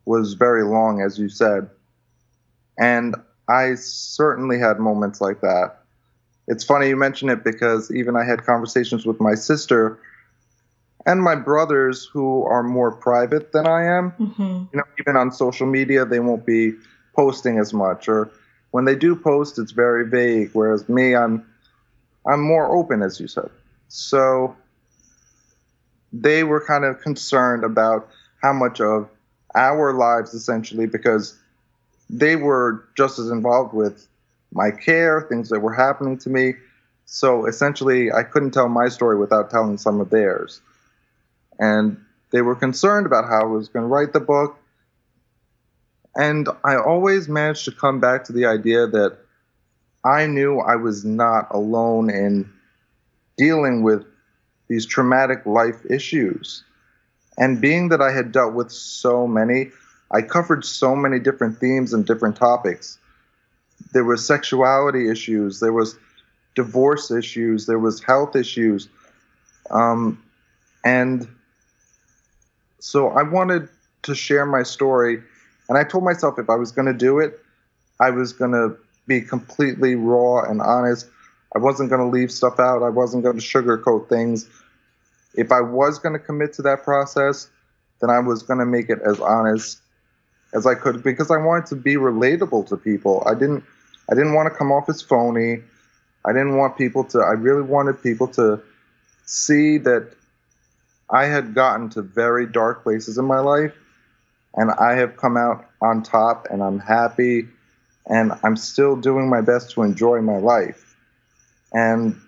was 0.04 0.34
very 0.34 0.64
long, 0.64 1.00
as 1.02 1.18
you 1.18 1.28
said. 1.28 1.68
And 2.78 3.16
I 3.48 3.74
certainly 3.74 4.58
had 4.58 4.78
moments 4.78 5.20
like 5.20 5.40
that 5.40 5.80
it's 6.50 6.64
funny 6.64 6.88
you 6.88 6.96
mention 6.96 7.28
it 7.28 7.44
because 7.44 7.92
even 7.92 8.16
I 8.16 8.24
had 8.24 8.44
conversations 8.44 9.06
with 9.06 9.20
my 9.20 9.36
sister 9.36 10.00
and 11.06 11.22
my 11.22 11.36
brothers 11.36 12.10
who 12.12 12.44
are 12.44 12.64
more 12.64 12.90
private 12.90 13.52
than 13.52 13.68
I 13.68 13.84
am. 13.84 14.10
Mm-hmm. 14.18 14.42
You 14.42 14.68
know, 14.74 14.82
even 14.98 15.16
on 15.16 15.30
social 15.30 15.68
media, 15.68 16.04
they 16.04 16.18
won't 16.18 16.44
be 16.44 16.72
posting 17.14 17.58
as 17.60 17.72
much, 17.72 18.08
or 18.08 18.32
when 18.70 18.84
they 18.84 18.94
do 18.94 19.16
post, 19.16 19.58
it's 19.58 19.72
very 19.72 20.08
vague. 20.08 20.50
Whereas 20.52 20.88
me, 20.88 21.14
I'm 21.14 21.46
I'm 22.26 22.40
more 22.40 22.74
open, 22.74 23.02
as 23.02 23.18
you 23.18 23.28
said. 23.28 23.50
So 23.88 24.56
they 26.12 26.44
were 26.44 26.64
kind 26.64 26.84
of 26.84 27.00
concerned 27.00 27.64
about 27.64 28.08
how 28.42 28.52
much 28.52 28.80
of 28.80 29.08
our 29.54 29.94
lives, 29.94 30.34
essentially, 30.34 30.86
because 30.86 31.36
they 32.08 32.36
were 32.36 32.84
just 32.96 33.18
as 33.18 33.30
involved 33.30 33.74
with 33.74 34.06
my 34.52 34.70
care, 34.70 35.22
things 35.22 35.48
that 35.50 35.60
were 35.60 35.74
happening 35.74 36.18
to 36.18 36.30
me. 36.30 36.54
So 37.06 37.46
essentially, 37.46 38.12
I 38.12 38.22
couldn't 38.22 38.52
tell 38.52 38.68
my 38.68 38.88
story 38.88 39.18
without 39.18 39.50
telling 39.50 39.78
some 39.78 40.00
of 40.00 40.10
theirs. 40.10 40.60
And 41.58 42.02
they 42.30 42.42
were 42.42 42.54
concerned 42.54 43.06
about 43.06 43.24
how 43.24 43.42
I 43.42 43.44
was 43.44 43.68
going 43.68 43.84
to 43.84 43.88
write 43.88 44.12
the 44.12 44.20
book. 44.20 44.56
And 46.16 46.48
I 46.64 46.76
always 46.76 47.28
managed 47.28 47.64
to 47.66 47.72
come 47.72 48.00
back 48.00 48.24
to 48.24 48.32
the 48.32 48.46
idea 48.46 48.86
that 48.86 49.18
I 50.04 50.26
knew 50.26 50.58
I 50.58 50.76
was 50.76 51.04
not 51.04 51.48
alone 51.50 52.10
in 52.10 52.50
dealing 53.36 53.82
with 53.82 54.04
these 54.68 54.86
traumatic 54.86 55.46
life 55.46 55.84
issues. 55.88 56.64
And 57.38 57.60
being 57.60 57.88
that 57.90 58.02
I 58.02 58.12
had 58.12 58.32
dealt 58.32 58.54
with 58.54 58.70
so 58.70 59.26
many, 59.26 59.70
I 60.10 60.22
covered 60.22 60.64
so 60.64 60.96
many 60.96 61.18
different 61.18 61.58
themes 61.58 61.92
and 61.92 62.04
different 62.04 62.36
topics 62.36 62.98
there 63.92 64.04
was 64.04 64.26
sexuality 64.26 65.08
issues, 65.08 65.60
there 65.60 65.72
was 65.72 65.96
divorce 66.54 67.10
issues, 67.10 67.66
there 67.66 67.78
was 67.78 68.02
health 68.02 68.36
issues, 68.36 68.88
um, 69.70 70.22
and 70.84 71.28
so 72.78 73.08
I 73.08 73.22
wanted 73.22 73.68
to 74.02 74.14
share 74.14 74.46
my 74.46 74.62
story, 74.62 75.22
and 75.70 75.78
I 75.78 75.84
told 75.84 76.02
myself 76.02 76.36
if 76.36 76.50
I 76.50 76.56
was 76.56 76.72
going 76.72 76.86
to 76.86 76.92
do 76.92 77.20
it, 77.20 77.38
I 78.00 78.10
was 78.10 78.32
going 78.32 78.50
to 78.50 78.76
be 79.06 79.20
completely 79.20 79.94
raw 79.94 80.42
and 80.42 80.60
honest. 80.60 81.06
I 81.54 81.60
wasn't 81.60 81.90
going 81.90 82.00
to 82.00 82.08
leave 82.08 82.32
stuff 82.32 82.58
out. 82.58 82.82
I 82.82 82.88
wasn't 82.88 83.22
going 83.22 83.38
to 83.38 83.42
sugarcoat 83.42 84.08
things. 84.08 84.48
If 85.34 85.52
I 85.52 85.60
was 85.60 86.00
going 86.00 86.14
to 86.14 86.18
commit 86.18 86.54
to 86.54 86.62
that 86.62 86.82
process, 86.82 87.48
then 88.00 88.10
I 88.10 88.18
was 88.18 88.42
going 88.42 88.58
to 88.58 88.66
make 88.66 88.90
it 88.90 88.98
as 89.06 89.20
honest 89.20 89.78
as 90.52 90.66
I 90.66 90.74
could 90.74 91.04
because 91.04 91.30
I 91.30 91.36
wanted 91.36 91.66
to 91.66 91.76
be 91.76 91.94
relatable 91.94 92.66
to 92.70 92.76
people. 92.76 93.22
I 93.24 93.34
didn't 93.34 93.62
I 94.10 94.16
didn't 94.16 94.34
want 94.34 94.52
to 94.52 94.58
come 94.58 94.72
off 94.72 94.88
as 94.88 95.00
phony. 95.00 95.62
I 96.24 96.32
didn't 96.32 96.56
want 96.56 96.76
people 96.78 97.04
to 97.04 97.20
I 97.20 97.32
really 97.32 97.62
wanted 97.62 98.02
people 98.02 98.26
to 98.28 98.60
see 99.24 99.78
that 99.78 100.14
I 101.08 101.26
had 101.26 101.54
gotten 101.54 101.90
to 101.90 102.02
very 102.02 102.46
dark 102.46 102.82
places 102.82 103.18
in 103.18 103.24
my 103.24 103.38
life 103.38 103.72
and 104.54 104.70
I 104.70 104.94
have 104.94 105.16
come 105.16 105.36
out 105.36 105.66
on 105.80 106.02
top 106.02 106.46
and 106.50 106.62
I'm 106.62 106.78
happy 106.78 107.48
and 108.06 108.32
I'm 108.42 108.56
still 108.56 108.96
doing 108.96 109.28
my 109.28 109.40
best 109.40 109.70
to 109.72 109.82
enjoy 109.82 110.20
my 110.20 110.38
life. 110.38 110.96
And 111.72 112.20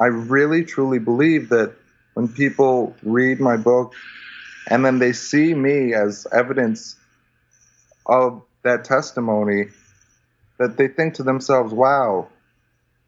I 0.00 0.06
really 0.06 0.64
truly 0.64 0.98
believe 0.98 1.48
that 1.48 1.74
when 2.14 2.28
people 2.28 2.94
read 3.02 3.40
my 3.40 3.56
book 3.56 3.94
and 4.68 4.84
then 4.84 4.98
they 4.98 5.12
see 5.12 5.54
me 5.54 5.94
as 5.94 6.26
evidence 6.32 6.96
of 8.06 8.42
that 8.62 8.84
testimony 8.84 9.66
that 10.58 10.76
they 10.76 10.88
think 10.88 11.14
to 11.14 11.22
themselves, 11.22 11.72
wow, 11.72 12.28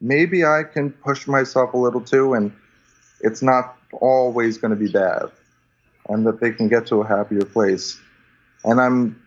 maybe 0.01 0.45
I 0.45 0.63
can 0.63 0.91
push 0.91 1.27
myself 1.27 1.75
a 1.75 1.77
little 1.77 2.01
too, 2.01 2.35
and 2.35 2.53
it's 3.21 3.43
not 3.43 3.77
always 4.01 4.59
going 4.59 4.71
to 4.71 4.77
be 4.77 4.91
bad, 4.91 5.25
and 6.09 6.27
that 6.27 6.41
they 6.41 6.53
can 6.53 6.69
get 6.69 6.87
to 6.87 7.03
a 7.03 7.07
happier 7.07 7.45
place. 7.45 7.99
And 8.65 8.81
I'm, 8.81 9.21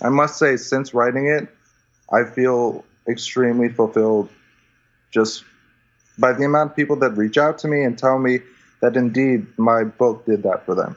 I 0.00 0.08
must 0.08 0.38
say, 0.38 0.56
since 0.56 0.94
writing 0.94 1.26
it, 1.26 1.48
I 2.12 2.24
feel 2.24 2.84
extremely 3.08 3.68
fulfilled 3.68 4.28
just 5.10 5.44
by 6.18 6.32
the 6.32 6.44
amount 6.44 6.70
of 6.70 6.76
people 6.76 6.96
that 6.96 7.10
reach 7.16 7.38
out 7.38 7.58
to 7.58 7.68
me 7.68 7.82
and 7.82 7.98
tell 7.98 8.18
me 8.18 8.40
that 8.80 8.96
indeed 8.96 9.46
my 9.58 9.84
book 9.84 10.24
did 10.26 10.42
that 10.42 10.64
for 10.64 10.74
them. 10.74 10.96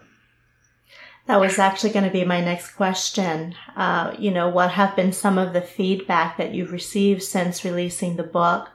That 1.25 1.39
was 1.39 1.57
actually 1.57 1.91
going 1.91 2.05
to 2.05 2.11
be 2.11 2.25
my 2.25 2.41
next 2.41 2.71
question. 2.73 3.55
Uh, 3.77 4.13
you 4.19 4.29
know, 4.29 4.49
what 4.49 4.71
have 4.71 4.95
been 4.95 5.13
some 5.13 5.37
of 5.37 5.53
the 5.53 5.61
feedback 5.61 6.37
that 6.37 6.53
you've 6.53 6.73
received 6.73 7.23
since 7.23 7.63
releasing 7.63 8.17
the 8.17 8.23
book? 8.23 8.69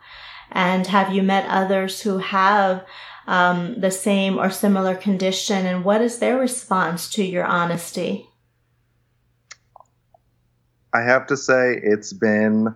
And 0.50 0.87
have 0.87 1.12
you 1.12 1.23
met 1.23 1.47
others 1.47 2.00
who 2.00 2.19
have 2.19 2.87
um, 3.26 3.78
the 3.78 3.90
same 3.90 4.38
or 4.38 4.49
similar 4.49 4.95
condition? 4.95 5.67
And 5.67 5.85
what 5.85 6.00
is 6.00 6.21
their 6.21 6.38
response 6.38 7.11
to 7.11 7.25
your 7.25 7.45
honesty? 7.45 8.27
I 10.95 11.02
have 11.02 11.26
to 11.26 11.37
say 11.37 11.78
it's 11.83 12.12
been 12.12 12.75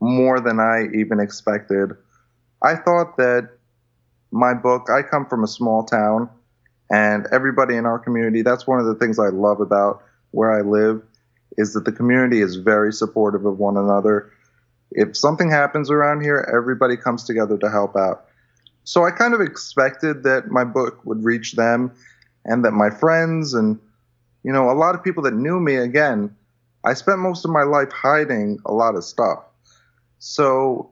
more 0.00 0.40
than 0.40 0.60
I 0.60 0.88
even 0.94 1.20
expected. 1.20 1.92
I 2.62 2.74
thought 2.74 3.16
that 3.16 3.50
my 4.30 4.54
book, 4.54 4.88
I 4.90 5.02
come 5.02 5.26
from 5.26 5.44
a 5.44 5.48
small 5.48 5.84
town, 5.84 6.28
and 6.90 7.26
everybody 7.32 7.76
in 7.76 7.86
our 7.86 7.98
community, 7.98 8.42
that's 8.42 8.66
one 8.66 8.78
of 8.78 8.86
the 8.86 8.94
things 8.94 9.18
I 9.18 9.28
love 9.28 9.60
about 9.60 10.02
where 10.32 10.52
I 10.52 10.60
live, 10.62 11.02
is 11.56 11.72
that 11.74 11.84
the 11.84 11.92
community 11.92 12.40
is 12.40 12.56
very 12.56 12.92
supportive 12.92 13.46
of 13.46 13.58
one 13.58 13.76
another. 13.76 14.32
If 14.90 15.16
something 15.16 15.50
happens 15.50 15.90
around 15.90 16.22
here, 16.22 16.48
everybody 16.52 16.96
comes 16.96 17.24
together 17.24 17.56
to 17.58 17.70
help 17.70 17.96
out. 17.96 18.26
So 18.84 19.04
I 19.04 19.10
kind 19.10 19.32
of 19.32 19.40
expected 19.40 20.24
that 20.24 20.48
my 20.50 20.64
book 20.64 21.04
would 21.04 21.24
reach 21.24 21.52
them 21.52 21.92
and 22.44 22.64
that 22.64 22.72
my 22.72 22.90
friends 22.90 23.54
and, 23.54 23.78
you 24.42 24.52
know, 24.52 24.70
a 24.70 24.72
lot 24.72 24.94
of 24.94 25.04
people 25.04 25.22
that 25.22 25.34
knew 25.34 25.60
me, 25.60 25.76
again, 25.76 26.34
I 26.84 26.94
spent 26.94 27.18
most 27.18 27.44
of 27.44 27.50
my 27.50 27.62
life 27.62 27.90
hiding 27.92 28.58
a 28.66 28.72
lot 28.72 28.96
of 28.96 29.04
stuff. 29.04 29.44
So 30.18 30.90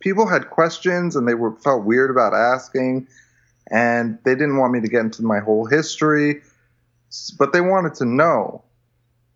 people 0.00 0.26
had 0.26 0.50
questions 0.50 1.16
and 1.16 1.26
they 1.26 1.34
were 1.34 1.54
felt 1.56 1.84
weird 1.84 2.10
about 2.10 2.34
asking 2.34 3.06
and 3.70 4.18
they 4.24 4.34
didn't 4.34 4.56
want 4.56 4.72
me 4.72 4.80
to 4.80 4.88
get 4.88 5.00
into 5.00 5.22
my 5.22 5.38
whole 5.38 5.64
history, 5.64 6.42
but 7.38 7.52
they 7.52 7.60
wanted 7.60 7.94
to 7.96 8.04
know. 8.04 8.62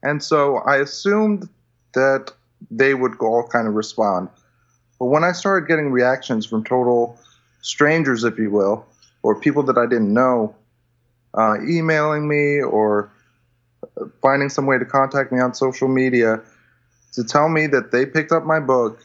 And 0.03 0.23
so 0.23 0.57
I 0.59 0.77
assumed 0.79 1.49
that 1.95 2.33
they 2.71 2.95
would 2.95 3.17
all 3.21 3.47
kind 3.47 3.69
of 3.69 3.75
respond. 3.75 4.29
But 4.99 5.07
when 5.07 5.25
I 5.25 5.33
started 5.33 5.69
getting 5.69 5.91
reactions 5.91 6.47
from 6.47 6.65
total 6.65 7.19
strangers, 7.63 8.25
if 8.25 8.39
you 8.39 8.51
will, 8.51 8.87
or 9.23 9.39
people 9.41 9.63
that 9.65 9.79
I 9.79 9.87
didn't 9.87 10.13
know, 10.13 10.55
uh, 11.35 11.57
emailing 11.63 12.29
me 12.29 12.61
or 12.61 13.11
finding 14.23 14.49
some 14.49 14.67
way 14.67 14.79
to 14.79 14.85
contact 14.85 15.33
me 15.33 15.41
on 15.41 15.55
social 15.55 15.89
media 15.89 16.41
to 17.13 17.25
tell 17.25 17.49
me 17.49 17.67
that 17.69 17.93
they 17.93 18.07
picked 18.07 18.33
up 18.33 18.45
my 18.45 18.61
book 18.61 19.01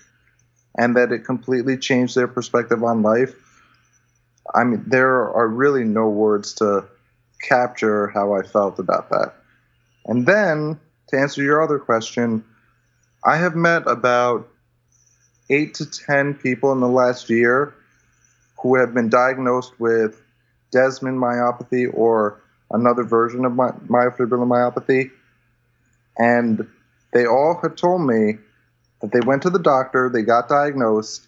and 0.77 0.95
that 0.95 1.11
it 1.11 1.25
completely 1.25 1.77
changed 1.77 2.15
their 2.15 2.27
perspective 2.27 2.83
on 2.83 3.01
life. 3.01 3.33
I 4.53 4.63
mean, 4.63 4.83
there 4.87 5.29
are 5.29 5.47
really 5.47 5.83
no 5.83 6.07
words 6.09 6.53
to 6.55 6.85
capture 7.41 8.07
how 8.07 8.33
I 8.33 8.41
felt 8.41 8.79
about 8.79 9.09
that. 9.09 9.33
And 10.05 10.25
then, 10.25 10.79
to 11.09 11.19
answer 11.19 11.41
your 11.41 11.61
other 11.61 11.79
question, 11.79 12.43
I 13.23 13.37
have 13.37 13.55
met 13.55 13.83
about 13.85 14.47
eight 15.49 15.73
to 15.75 15.85
10 15.85 16.35
people 16.35 16.71
in 16.71 16.79
the 16.79 16.87
last 16.87 17.29
year 17.29 17.73
who 18.61 18.75
have 18.75 18.93
been 18.93 19.09
diagnosed 19.09 19.73
with 19.79 20.21
desmin 20.73 21.17
myopathy 21.17 21.91
or 21.93 22.41
another 22.71 23.03
version 23.03 23.45
of 23.45 23.53
my, 23.53 23.71
myofibrillar 23.87 24.47
myopathy. 24.47 25.11
And 26.17 26.67
they 27.13 27.25
all 27.25 27.59
have 27.61 27.75
told 27.75 28.05
me 28.05 28.37
that 29.01 29.11
they 29.11 29.21
went 29.21 29.43
to 29.43 29.49
the 29.49 29.59
doctor, 29.59 30.09
they 30.09 30.23
got 30.23 30.49
diagnosed, 30.49 31.25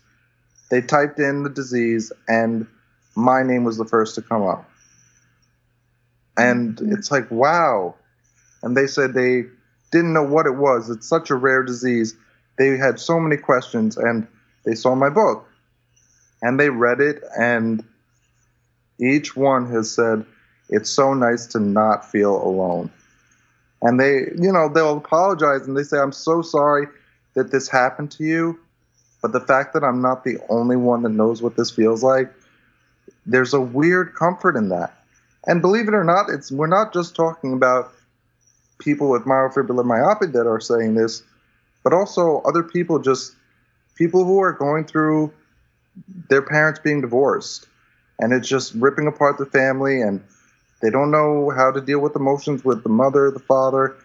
they 0.70 0.82
typed 0.82 1.20
in 1.20 1.44
the 1.44 1.50
disease, 1.50 2.12
and 2.28 2.68
my 3.16 3.44
name 3.44 3.64
was 3.64 3.78
the 3.78 3.86
first 3.86 4.16
to 4.16 4.22
come 4.22 4.44
up. 4.44 4.70
And 6.38 6.76
mm-hmm. 6.76 6.94
it's 6.94 7.12
like, 7.12 7.30
wow. 7.32 7.96
And 8.64 8.76
they 8.76 8.88
said 8.88 9.14
they 9.14 9.44
didn't 9.92 10.14
know 10.14 10.24
what 10.24 10.46
it 10.46 10.56
was. 10.56 10.90
It's 10.90 11.08
such 11.08 11.30
a 11.30 11.36
rare 11.36 11.64
disease. 11.64 12.16
They 12.58 12.78
had 12.78 13.00
so 13.00 13.20
many 13.20 13.38
questions, 13.38 13.98
and 13.98 14.28
they 14.66 14.76
saw 14.76 14.96
my 14.96 15.10
book 15.10 15.48
and 16.42 16.60
they 16.60 16.70
read 16.70 17.00
it, 17.00 17.24
and 17.38 17.84
each 19.00 19.36
one 19.36 19.72
has 19.72 19.92
said, 19.92 20.26
It's 20.72 20.90
so 20.90 21.14
nice 21.14 21.46
to 21.48 21.60
not 21.60 22.10
feel 22.10 22.36
alone. 22.44 22.90
And 23.82 24.00
they, 24.00 24.32
you 24.42 24.52
know, 24.52 24.70
they'll 24.70 24.98
apologize 24.98 25.68
and 25.68 25.78
they 25.78 25.84
say, 25.84 25.98
I'm 25.98 26.12
so 26.12 26.42
sorry 26.42 26.88
that 27.34 27.52
this 27.52 27.68
happened 27.68 28.12
to 28.12 28.24
you. 28.24 28.60
But 29.22 29.34
the 29.34 29.42
fact 29.42 29.74
that 29.74 29.84
I'm 29.84 30.02
not 30.02 30.24
the 30.24 30.38
only 30.50 30.78
one 30.78 31.04
that 31.04 31.10
knows 31.10 31.42
what 31.42 31.56
this 31.56 31.70
feels 31.70 32.04
like, 32.04 32.32
there's 33.26 33.54
a 33.54 33.62
weird 33.62 34.16
comfort 34.16 34.56
in 34.56 34.70
that. 34.70 34.94
And 35.46 35.62
believe 35.62 35.88
it 35.88 35.94
or 35.94 36.04
not, 36.04 36.30
it's 36.30 36.52
we're 36.52 36.68
not 36.68 36.94
just 36.94 37.16
talking 37.16 37.54
about 37.54 37.94
people 38.80 39.10
with 39.10 39.24
myofibrillar 39.24 39.86
myopathy 39.86 40.32
that 40.34 40.48
are 40.48 40.60
saying 40.60 40.96
this, 40.96 41.24
but 41.84 41.94
also 41.94 42.42
other 42.42 42.64
people 42.64 43.00
just 43.00 43.36
people 43.96 44.24
who 44.24 44.40
are 44.40 44.54
going 44.54 44.86
through 44.86 45.32
their 46.30 46.42
parents 46.42 46.80
being 46.80 47.02
divorced 47.02 47.68
and 48.20 48.34
it's 48.34 48.48
just 48.48 48.74
ripping 48.76 49.08
apart 49.08 49.38
the 49.38 49.46
family 49.46 50.02
and 50.02 50.24
they 50.82 50.90
don't 50.90 51.12
know 51.12 51.52
how 51.56 51.72
to 51.72 51.82
deal 51.82 52.00
with 52.00 52.16
emotions 52.16 52.66
with 52.66 52.84
the 52.84 52.90
mother, 52.90 53.32
the 53.32 53.40
father. 53.40 53.96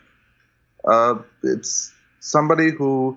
Uh, 0.84 1.16
it's 1.42 1.92
somebody 2.20 2.70
who 2.70 3.16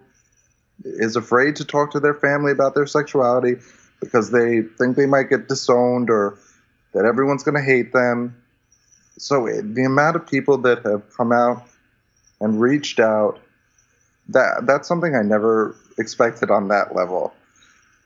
is 0.84 1.16
afraid 1.16 1.58
to 1.58 1.66
talk 1.66 1.92
to 1.92 2.00
their 2.00 2.14
family 2.14 2.52
about 2.52 2.74
their 2.74 2.86
sexuality 2.86 3.56
because 4.00 4.32
they 4.32 4.62
think 4.62 4.96
they 4.96 5.06
might 5.06 5.30
get 5.30 5.48
disowned 5.48 6.10
or 6.10 6.38
that 6.94 7.06
everyone's 7.06 7.44
going 7.44 7.56
to 7.56 7.64
hate 7.64 7.92
them. 7.92 8.36
So 9.18 9.46
the 9.46 9.84
amount 9.84 10.16
of 10.16 10.28
people 10.28 10.60
that 10.60 10.86
have 10.86 11.04
come 11.16 11.32
out 11.32 11.68
and 12.40 12.62
reached 12.62 13.00
out, 13.00 13.40
that 14.30 14.66
that's 14.66 14.88
something 14.88 15.16
I 15.16 15.22
never 15.22 15.76
expected 15.98 16.50
on 16.50 16.70
that 16.70 16.96
level. 16.96 17.34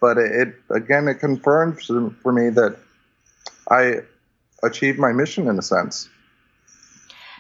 But 0.02 0.18
it, 0.18 0.32
it 0.32 0.56
again, 0.72 1.08
it 1.08 1.16
confirmed 1.16 1.82
for 1.82 2.32
me 2.32 2.50
that 2.50 2.78
I 3.70 4.02
achieved 4.64 5.00
my 5.00 5.12
mission 5.12 5.48
in 5.48 5.58
a 5.58 5.62
sense. 5.62 6.10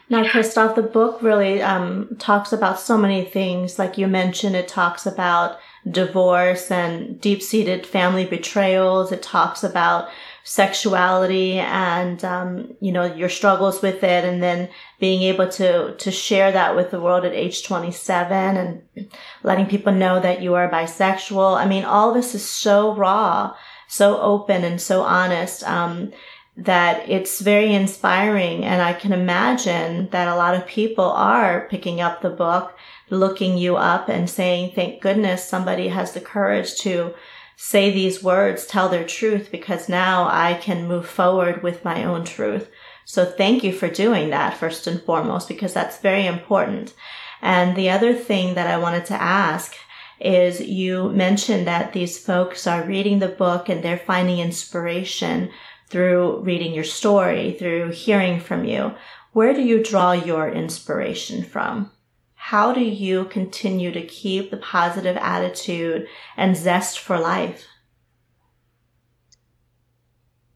Now, 0.09 0.29
Christophe, 0.29 0.75
the 0.75 0.83
book 0.83 1.21
really 1.21 1.61
um, 1.61 2.15
talks 2.19 2.51
about 2.51 2.79
so 2.79 2.97
many 2.97 3.23
things. 3.23 3.79
Like 3.79 3.97
you 3.97 4.07
mentioned, 4.07 4.55
it 4.55 4.67
talks 4.67 5.05
about 5.05 5.57
divorce 5.89 6.69
and 6.69 7.19
deep 7.19 7.41
seated 7.41 7.85
family 7.85 8.25
betrayals. 8.25 9.11
It 9.11 9.21
talks 9.21 9.63
about 9.63 10.09
sexuality 10.43 11.57
and, 11.57 12.23
um, 12.25 12.75
you 12.81 12.91
know, 12.91 13.05
your 13.05 13.29
struggles 13.29 13.81
with 13.81 14.03
it 14.03 14.25
and 14.25 14.43
then 14.43 14.69
being 14.99 15.21
able 15.23 15.47
to, 15.47 15.95
to 15.95 16.11
share 16.11 16.51
that 16.51 16.75
with 16.75 16.91
the 16.91 16.99
world 16.99 17.23
at 17.23 17.33
age 17.33 17.63
27 17.63 18.57
and 18.57 19.09
letting 19.43 19.65
people 19.65 19.93
know 19.93 20.19
that 20.19 20.41
you 20.41 20.53
are 20.53 20.69
bisexual. 20.69 21.57
I 21.57 21.65
mean, 21.65 21.85
all 21.85 22.13
this 22.13 22.35
is 22.35 22.47
so 22.47 22.93
raw, 22.93 23.55
so 23.87 24.19
open 24.19 24.65
and 24.65 24.81
so 24.81 25.01
honest. 25.01 25.63
Um, 25.63 26.11
that 26.55 27.09
it's 27.09 27.41
very 27.41 27.73
inspiring. 27.73 28.63
And 28.63 28.81
I 28.81 28.93
can 28.93 29.11
imagine 29.11 30.09
that 30.09 30.27
a 30.27 30.35
lot 30.35 30.55
of 30.55 30.67
people 30.67 31.05
are 31.05 31.67
picking 31.69 31.99
up 31.99 32.21
the 32.21 32.29
book, 32.29 32.77
looking 33.09 33.57
you 33.57 33.75
up 33.75 34.07
and 34.07 34.29
saying, 34.29 34.73
thank 34.75 35.01
goodness 35.01 35.43
somebody 35.43 35.87
has 35.87 36.13
the 36.13 36.21
courage 36.21 36.75
to 36.79 37.13
say 37.55 37.91
these 37.91 38.23
words, 38.23 38.65
tell 38.65 38.89
their 38.89 39.05
truth, 39.05 39.49
because 39.51 39.87
now 39.87 40.27
I 40.29 40.55
can 40.55 40.87
move 40.87 41.07
forward 41.07 41.63
with 41.63 41.85
my 41.85 42.03
own 42.03 42.25
truth. 42.25 42.69
So 43.05 43.25
thank 43.25 43.63
you 43.63 43.71
for 43.73 43.87
doing 43.87 44.29
that 44.29 44.57
first 44.57 44.87
and 44.87 45.01
foremost, 45.01 45.47
because 45.47 45.73
that's 45.73 45.99
very 45.99 46.25
important. 46.25 46.93
And 47.41 47.75
the 47.75 47.89
other 47.89 48.13
thing 48.13 48.55
that 48.55 48.67
I 48.67 48.77
wanted 48.77 49.05
to 49.07 49.21
ask 49.21 49.75
is 50.19 50.61
you 50.61 51.09
mentioned 51.09 51.67
that 51.67 51.93
these 51.93 52.17
folks 52.17 52.65
are 52.65 52.83
reading 52.83 53.19
the 53.19 53.27
book 53.27 53.69
and 53.69 53.83
they're 53.83 53.97
finding 53.97 54.39
inspiration 54.39 55.51
through 55.89 56.39
reading 56.41 56.73
your 56.73 56.83
story, 56.83 57.55
through 57.57 57.91
hearing 57.91 58.39
from 58.39 58.65
you. 58.65 58.93
Where 59.31 59.53
do 59.53 59.61
you 59.61 59.83
draw 59.83 60.11
your 60.11 60.49
inspiration 60.49 61.43
from? 61.43 61.91
How 62.35 62.73
do 62.73 62.81
you 62.81 63.25
continue 63.25 63.91
to 63.91 64.05
keep 64.05 64.51
the 64.51 64.57
positive 64.57 65.17
attitude 65.17 66.07
and 66.35 66.57
zest 66.57 66.99
for 66.99 67.17
life? 67.17 67.65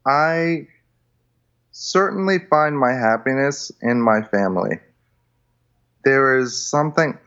I 0.05 0.67
certainly 1.71 2.39
find 2.39 2.77
my 2.77 2.93
happiness 2.93 3.71
in 3.81 4.01
my 4.01 4.21
family. 4.21 4.79
There 6.03 6.37
is 6.37 6.57
something, 6.57 7.17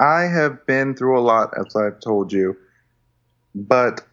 I 0.00 0.22
have 0.22 0.64
been 0.66 0.94
through 0.94 1.18
a 1.18 1.20
lot, 1.20 1.52
as 1.58 1.74
I've 1.76 2.00
told 2.00 2.32
you, 2.32 2.56
but 3.54 4.06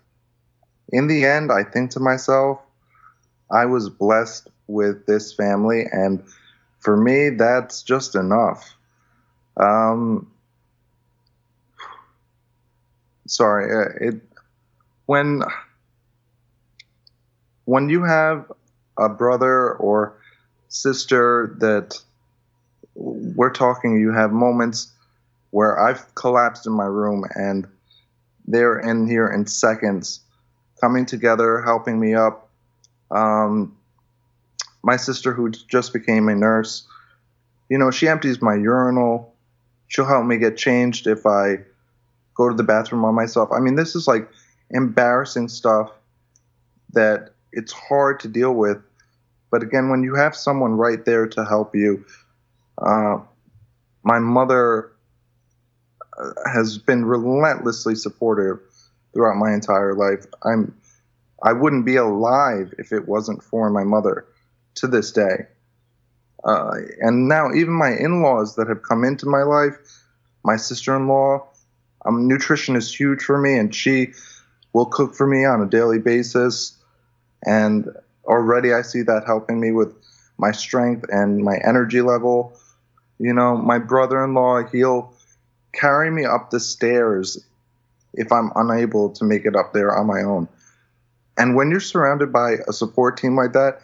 in 0.89 1.07
the 1.07 1.25
end, 1.25 1.51
I 1.51 1.63
think 1.63 1.91
to 1.91 1.99
myself, 1.99 2.59
I 3.55 3.65
was 3.65 3.89
blessed 3.89 4.49
with 4.67 5.05
this 5.05 5.33
family, 5.33 5.85
and 5.89 6.21
for 6.79 6.97
me, 6.97 7.29
that's 7.29 7.83
just 7.83 8.15
enough. 8.15 8.75
Um, 9.55 10.29
sorry, 13.27 13.71
uh, 13.71 14.09
it 14.09 14.21
when 15.05 15.43
when 17.63 17.87
you 17.89 18.03
have 18.03 18.51
a 18.97 19.07
brother 19.07 19.73
or 19.73 20.17
sister 20.67 21.55
that 21.59 21.97
we're 22.95 23.51
talking, 23.53 23.99
you 23.99 24.11
have 24.11 24.31
moments 24.31 24.91
where 25.51 25.79
I've 25.79 26.13
collapsed 26.15 26.67
in 26.67 26.73
my 26.73 26.85
room 26.85 27.23
and 27.35 27.67
they're 28.47 28.79
in 28.79 29.07
here 29.07 29.27
in 29.27 29.47
seconds, 29.47 30.19
coming 30.81 31.05
together, 31.05 31.61
helping 31.61 31.99
me 31.99 32.13
up, 32.13 32.44
um, 33.11 33.75
my 34.83 34.97
sister, 34.97 35.33
who 35.33 35.49
just 35.51 35.93
became 35.93 36.29
a 36.29 36.35
nurse, 36.35 36.87
you 37.69 37.77
know, 37.77 37.91
she 37.91 38.07
empties 38.07 38.41
my 38.41 38.55
urinal. 38.55 39.33
She'll 39.87 40.05
help 40.05 40.25
me 40.25 40.37
get 40.37 40.57
changed 40.57 41.07
if 41.07 41.25
I 41.25 41.59
go 42.35 42.49
to 42.49 42.55
the 42.55 42.63
bathroom 42.63 43.05
on 43.05 43.15
myself. 43.15 43.49
I 43.51 43.59
mean, 43.59 43.75
this 43.75 43.95
is 43.95 44.07
like 44.07 44.29
embarrassing 44.69 45.47
stuff 45.47 45.91
that 46.93 47.33
it's 47.51 47.71
hard 47.71 48.19
to 48.21 48.27
deal 48.27 48.53
with. 48.53 48.77
But 49.51 49.63
again, 49.63 49.89
when 49.89 50.03
you 50.03 50.15
have 50.15 50.35
someone 50.35 50.73
right 50.73 51.03
there 51.05 51.27
to 51.27 51.45
help 51.45 51.75
you, 51.75 52.05
uh, 52.77 53.19
my 54.03 54.19
mother 54.19 54.91
uh, 56.19 56.31
has 56.51 56.77
been 56.77 57.05
relentlessly 57.05 57.95
supportive 57.95 58.59
throughout 59.13 59.37
my 59.37 59.53
entire 59.53 59.93
life. 59.93 60.25
I'm 60.43 60.75
I 61.43 61.53
wouldn't 61.53 61.85
be 61.85 61.95
alive 61.95 62.73
if 62.77 62.91
it 62.91 63.07
wasn't 63.07 63.43
for 63.43 63.69
my 63.69 63.83
mother 63.83 64.25
to 64.75 64.87
this 64.87 65.11
day. 65.11 65.47
Uh, 66.43 66.75
and 66.99 67.27
now 67.27 67.51
even 67.51 67.73
my 67.73 67.89
in-laws 67.89 68.55
that 68.55 68.67
have 68.67 68.83
come 68.83 69.03
into 69.03 69.25
my 69.25 69.43
life, 69.43 69.75
my 70.43 70.55
sister-in-law, 70.55 71.45
um, 72.05 72.27
nutrition 72.27 72.75
is 72.75 72.93
huge 72.93 73.23
for 73.23 73.39
me, 73.39 73.57
and 73.57 73.73
she 73.73 74.13
will 74.73 74.85
cook 74.85 75.15
for 75.15 75.25
me 75.25 75.43
on 75.43 75.61
a 75.61 75.65
daily 75.65 75.99
basis. 75.99 76.77
And 77.45 77.89
already 78.25 78.73
I 78.73 78.83
see 78.83 79.01
that 79.01 79.23
helping 79.25 79.59
me 79.59 79.71
with 79.71 79.93
my 80.37 80.51
strength 80.51 81.05
and 81.09 81.43
my 81.43 81.57
energy 81.65 82.01
level. 82.01 82.57
You 83.17 83.33
know, 83.33 83.57
my 83.57 83.79
brother-in-law, 83.79 84.67
he'll 84.71 85.13
carry 85.73 86.11
me 86.11 86.25
up 86.25 86.49
the 86.49 86.59
stairs 86.59 87.43
if 88.13 88.31
I'm 88.31 88.51
unable 88.55 89.09
to 89.11 89.25
make 89.25 89.45
it 89.45 89.55
up 89.55 89.73
there 89.73 89.95
on 89.97 90.07
my 90.07 90.21
own. 90.21 90.47
And 91.37 91.55
when 91.55 91.69
you're 91.69 91.79
surrounded 91.79 92.31
by 92.31 92.57
a 92.67 92.73
support 92.73 93.17
team 93.17 93.35
like 93.35 93.53
that, 93.53 93.81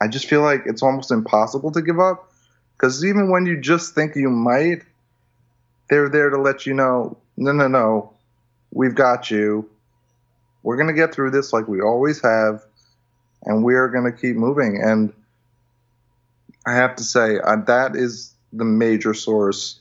I 0.00 0.08
just 0.08 0.26
feel 0.26 0.42
like 0.42 0.62
it's 0.66 0.82
almost 0.82 1.10
impossible 1.10 1.72
to 1.72 1.82
give 1.82 2.00
up. 2.00 2.32
Because 2.76 3.04
even 3.04 3.30
when 3.30 3.46
you 3.46 3.60
just 3.60 3.94
think 3.94 4.16
you 4.16 4.30
might, 4.30 4.82
they're 5.88 6.08
there 6.08 6.30
to 6.30 6.40
let 6.40 6.66
you 6.66 6.74
know 6.74 7.18
no, 7.36 7.52
no, 7.52 7.68
no, 7.68 8.12
we've 8.70 8.94
got 8.94 9.30
you. 9.30 9.68
We're 10.62 10.76
going 10.76 10.88
to 10.88 10.94
get 10.94 11.14
through 11.14 11.30
this 11.30 11.54
like 11.54 11.68
we 11.68 11.80
always 11.80 12.20
have, 12.22 12.62
and 13.44 13.64
we're 13.64 13.88
going 13.88 14.04
to 14.04 14.12
keep 14.12 14.36
moving. 14.36 14.78
And 14.82 15.14
I 16.66 16.74
have 16.74 16.96
to 16.96 17.02
say, 17.02 17.38
uh, 17.42 17.56
that 17.66 17.96
is 17.96 18.34
the 18.52 18.66
major 18.66 19.14
source 19.14 19.80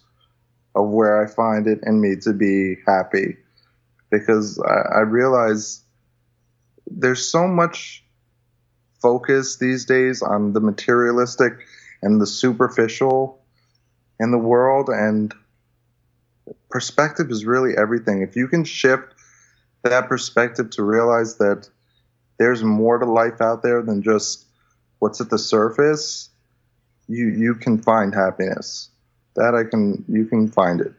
of 0.74 0.88
where 0.88 1.22
I 1.22 1.28
find 1.28 1.68
it 1.68 1.80
in 1.84 2.00
me 2.00 2.16
to 2.22 2.32
be 2.32 2.78
happy 2.88 3.36
because 4.10 4.58
I, 4.60 5.00
I 5.00 5.00
realize 5.02 5.82
there's 6.92 7.26
so 7.26 7.48
much 7.48 8.04
focus 9.02 9.58
these 9.58 9.86
days 9.86 10.22
on 10.22 10.54
the 10.54 10.60
materialistic 10.60 11.54
and 12.02 12.20
the 12.20 12.28
superficial 12.28 13.42
in 14.20 14.32
the 14.32 14.38
world 14.38 14.90
and 14.90 15.34
perspective 16.70 17.30
is 17.32 17.46
really 17.46 17.78
everything. 17.78 18.22
If 18.22 18.36
you 18.36 18.48
can 18.48 18.64
shift 18.64 19.14
that 19.84 20.10
perspective 20.10 20.70
to 20.72 20.84
realize 20.84 21.38
that 21.38 21.70
there's 22.38 22.64
more 22.64 22.98
to 22.98 23.06
life 23.06 23.42
out 23.42 23.64
there 23.64 23.82
than 23.82 24.02
just 24.02 24.46
what's 25.00 25.22
at 25.22 25.30
the 25.30 25.38
surface 25.38 26.30
you 27.10 27.28
you 27.28 27.56
can 27.56 27.82
find 27.82 28.14
happiness. 28.14 28.90
That 29.36 29.56
i 29.56 29.64
can 29.70 30.06
you 30.08 30.26
can 30.26 30.48
find 30.48 30.80
it. 30.80 30.94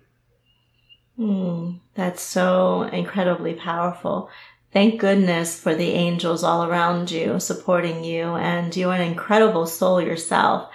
Mm, 1.18 1.78
that's 1.94 2.22
so 2.22 2.82
incredibly 2.82 3.54
powerful 3.54 4.28
Thank 4.72 5.00
goodness 5.00 5.58
for 5.58 5.74
the 5.74 5.90
angels 5.90 6.44
all 6.44 6.64
around 6.64 7.10
you, 7.10 7.40
supporting 7.40 8.04
you, 8.04 8.36
and 8.36 8.74
you're 8.76 8.92
an 8.92 9.00
incredible 9.00 9.66
soul 9.66 10.00
yourself. 10.00 10.70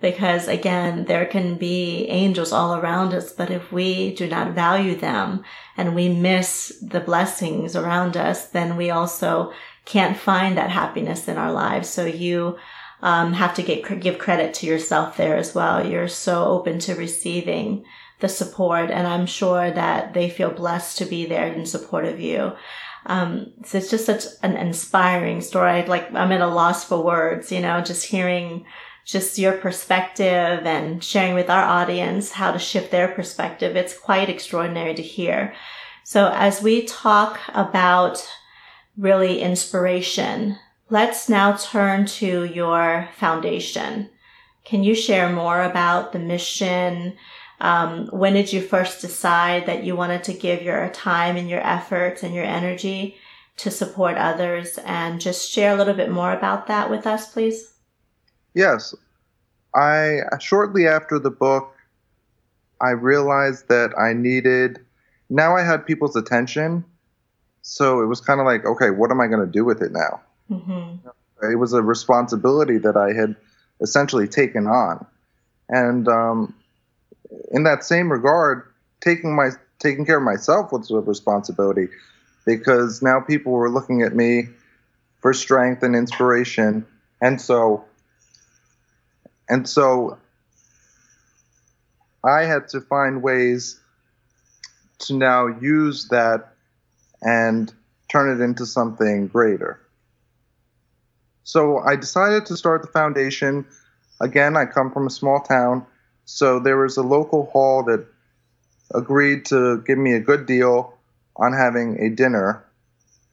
Because 0.00 0.46
again, 0.48 1.06
there 1.06 1.24
can 1.24 1.56
be 1.56 2.06
angels 2.08 2.52
all 2.52 2.74
around 2.74 3.14
us, 3.14 3.32
but 3.32 3.50
if 3.50 3.72
we 3.72 4.14
do 4.14 4.28
not 4.28 4.54
value 4.54 4.94
them 4.94 5.44
and 5.76 5.94
we 5.94 6.08
miss 6.08 6.78
the 6.82 7.00
blessings 7.00 7.74
around 7.74 8.16
us, 8.16 8.46
then 8.48 8.76
we 8.76 8.90
also 8.90 9.52
can't 9.86 10.16
find 10.16 10.56
that 10.56 10.70
happiness 10.70 11.26
in 11.26 11.38
our 11.38 11.50
lives. 11.50 11.88
So 11.88 12.04
you 12.04 12.58
um, 13.00 13.32
have 13.32 13.54
to 13.54 13.62
get, 13.62 14.00
give 14.00 14.18
credit 14.18 14.54
to 14.54 14.66
yourself 14.66 15.16
there 15.16 15.36
as 15.36 15.54
well. 15.54 15.84
You're 15.84 16.06
so 16.06 16.44
open 16.44 16.78
to 16.80 16.94
receiving 16.94 17.84
the 18.20 18.28
support, 18.28 18.90
and 18.90 19.06
I'm 19.06 19.26
sure 19.26 19.70
that 19.70 20.12
they 20.12 20.28
feel 20.28 20.50
blessed 20.50 20.98
to 20.98 21.06
be 21.06 21.24
there 21.24 21.46
in 21.46 21.64
support 21.66 22.04
of 22.04 22.20
you. 22.20 22.52
Um, 23.08 23.52
so 23.64 23.78
it's 23.78 23.90
just 23.90 24.06
such 24.06 24.24
an 24.42 24.56
inspiring 24.56 25.40
story. 25.40 25.84
Like 25.86 26.14
I'm 26.14 26.30
at 26.30 26.42
a 26.42 26.46
loss 26.46 26.84
for 26.84 27.02
words, 27.02 27.50
you 27.50 27.60
know, 27.60 27.80
just 27.80 28.04
hearing 28.04 28.66
just 29.06 29.38
your 29.38 29.54
perspective 29.54 30.66
and 30.66 31.02
sharing 31.02 31.34
with 31.34 31.48
our 31.48 31.64
audience 31.64 32.32
how 32.32 32.52
to 32.52 32.58
shift 32.58 32.90
their 32.90 33.08
perspective. 33.08 33.74
It's 33.74 33.98
quite 33.98 34.28
extraordinary 34.28 34.94
to 34.94 35.02
hear. 35.02 35.54
So 36.04 36.30
as 36.34 36.62
we 36.62 36.84
talk 36.84 37.40
about 37.54 38.26
really 38.98 39.40
inspiration, 39.40 40.58
let's 40.90 41.30
now 41.30 41.56
turn 41.56 42.04
to 42.04 42.44
your 42.44 43.08
foundation. 43.16 44.10
Can 44.64 44.84
you 44.84 44.94
share 44.94 45.32
more 45.32 45.62
about 45.62 46.12
the 46.12 46.18
mission, 46.18 47.16
um, 47.60 48.06
when 48.08 48.34
did 48.34 48.52
you 48.52 48.60
first 48.60 49.00
decide 49.00 49.66
that 49.66 49.84
you 49.84 49.96
wanted 49.96 50.24
to 50.24 50.32
give 50.32 50.62
your 50.62 50.88
time 50.90 51.36
and 51.36 51.48
your 51.48 51.64
efforts 51.66 52.22
and 52.22 52.34
your 52.34 52.44
energy 52.44 53.16
to 53.58 53.70
support 53.70 54.16
others? 54.16 54.78
And 54.84 55.20
just 55.20 55.50
share 55.50 55.74
a 55.74 55.76
little 55.76 55.94
bit 55.94 56.10
more 56.10 56.32
about 56.32 56.66
that 56.68 56.90
with 56.90 57.06
us, 57.06 57.32
please. 57.32 57.72
Yes. 58.54 58.94
I 59.74 60.20
shortly 60.40 60.86
after 60.86 61.18
the 61.18 61.30
book, 61.30 61.74
I 62.80 62.90
realized 62.90 63.68
that 63.68 63.90
I 63.98 64.12
needed, 64.12 64.78
now 65.30 65.56
I 65.56 65.62
had 65.62 65.84
people's 65.84 66.16
attention. 66.16 66.84
So 67.62 68.00
it 68.00 68.06
was 68.06 68.20
kind 68.20 68.40
of 68.40 68.46
like, 68.46 68.64
okay, 68.64 68.90
what 68.90 69.10
am 69.10 69.20
I 69.20 69.26
going 69.26 69.44
to 69.44 69.52
do 69.52 69.64
with 69.64 69.82
it 69.82 69.92
now? 69.92 70.20
Mm-hmm. 70.50 71.50
It 71.50 71.56
was 71.56 71.72
a 71.72 71.82
responsibility 71.82 72.78
that 72.78 72.96
I 72.96 73.12
had 73.12 73.36
essentially 73.80 74.26
taken 74.26 74.66
on. 74.66 75.04
And 75.68 76.08
um, 76.08 76.54
in 77.50 77.64
that 77.64 77.84
same 77.84 78.10
regard, 78.10 78.64
taking 79.00 79.34
my 79.34 79.50
taking 79.78 80.04
care 80.04 80.18
of 80.18 80.24
myself 80.24 80.72
was 80.72 80.90
a 80.90 80.96
responsibility 80.96 81.88
because 82.44 83.02
now 83.02 83.20
people 83.20 83.52
were 83.52 83.70
looking 83.70 84.02
at 84.02 84.14
me 84.14 84.48
for 85.20 85.32
strength 85.32 85.82
and 85.82 85.94
inspiration, 85.94 86.86
and 87.20 87.40
so 87.40 87.84
and 89.48 89.68
so 89.68 90.18
I 92.24 92.42
had 92.42 92.68
to 92.68 92.80
find 92.80 93.22
ways 93.22 93.80
to 95.00 95.14
now 95.14 95.46
use 95.46 96.08
that 96.08 96.54
and 97.22 97.72
turn 98.08 98.30
it 98.30 98.42
into 98.42 98.66
something 98.66 99.28
greater. 99.28 99.80
So 101.44 101.78
I 101.78 101.96
decided 101.96 102.46
to 102.46 102.56
start 102.56 102.82
the 102.82 102.88
foundation. 102.88 103.66
Again, 104.20 104.56
I 104.56 104.66
come 104.66 104.90
from 104.90 105.06
a 105.06 105.10
small 105.10 105.40
town 105.40 105.86
so 106.30 106.60
there 106.60 106.76
was 106.76 106.98
a 106.98 107.02
local 107.02 107.46
hall 107.46 107.84
that 107.84 108.06
agreed 108.94 109.46
to 109.46 109.82
give 109.86 109.96
me 109.96 110.12
a 110.12 110.20
good 110.20 110.44
deal 110.44 110.92
on 111.36 111.54
having 111.54 111.98
a 112.00 112.10
dinner. 112.10 112.66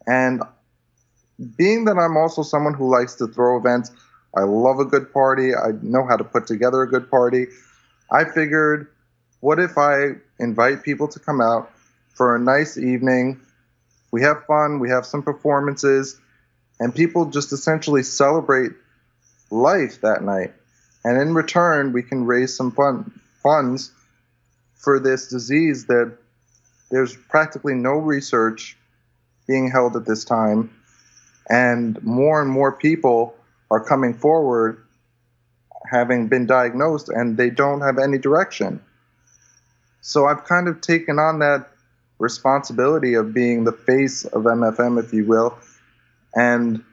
And 0.07 0.41
being 1.57 1.83
that 1.85 1.97
I'm 1.97 2.15
also 2.15 2.41
someone 2.41 2.73
who 2.73 2.89
likes 2.89 3.15
to 3.15 3.27
throw 3.27 3.57
events, 3.57 3.91
I 4.33 4.43
love 4.43 4.79
a 4.79 4.85
good 4.85 5.11
party, 5.11 5.53
I 5.53 5.71
know 5.81 6.07
how 6.07 6.15
to 6.15 6.23
put 6.23 6.47
together 6.47 6.83
a 6.83 6.89
good 6.89 7.11
party. 7.11 7.47
I 8.09 8.23
figured, 8.23 8.87
what 9.41 9.59
if 9.59 9.77
I 9.77 10.11
invite 10.39 10.83
people 10.83 11.09
to 11.09 11.19
come 11.19 11.41
out 11.41 11.69
for 12.13 12.33
a 12.33 12.39
nice 12.39 12.77
evening? 12.77 13.41
We 14.11 14.21
have 14.21 14.45
fun, 14.45 14.79
we 14.79 14.89
have 14.89 15.05
some 15.05 15.21
performances, 15.21 16.17
and 16.79 16.95
people 16.95 17.25
just 17.25 17.51
essentially 17.51 18.03
celebrate 18.03 18.71
life 19.51 19.99
that 19.99 20.23
night 20.23 20.53
and 21.05 21.21
in 21.21 21.35
return, 21.35 21.93
we 21.93 22.01
can 22.01 22.25
raise 22.25 22.57
some 22.57 22.71
fund, 22.71 23.11
funds 23.43 23.91
for 24.73 24.99
this 24.99 25.27
disease 25.27 25.85
that 25.85 26.17
there's 26.89 27.15
practically 27.15 27.75
no 27.75 27.91
research 27.91 28.75
being 29.47 29.69
held 29.69 29.95
at 29.95 30.05
this 30.05 30.25
time, 30.25 30.75
and 31.47 32.01
more 32.03 32.41
and 32.41 32.49
more 32.49 32.71
people 32.71 33.35
are 33.69 33.79
coming 33.79 34.15
forward 34.15 34.83
having 35.91 36.27
been 36.27 36.47
diagnosed 36.47 37.09
and 37.09 37.37
they 37.37 37.51
don't 37.51 37.81
have 37.81 37.99
any 37.99 38.17
direction. 38.17 38.81
So 40.01 40.25
I've 40.25 40.45
kind 40.45 40.67
of 40.67 40.81
taken 40.81 41.19
on 41.19 41.37
that 41.39 41.69
responsibility 42.17 43.13
of 43.13 43.31
being 43.31 43.63
the 43.63 43.71
face 43.71 44.25
of 44.25 44.43
MFM, 44.43 45.03
if 45.03 45.13
you 45.13 45.25
will, 45.25 45.55
and 46.33 46.83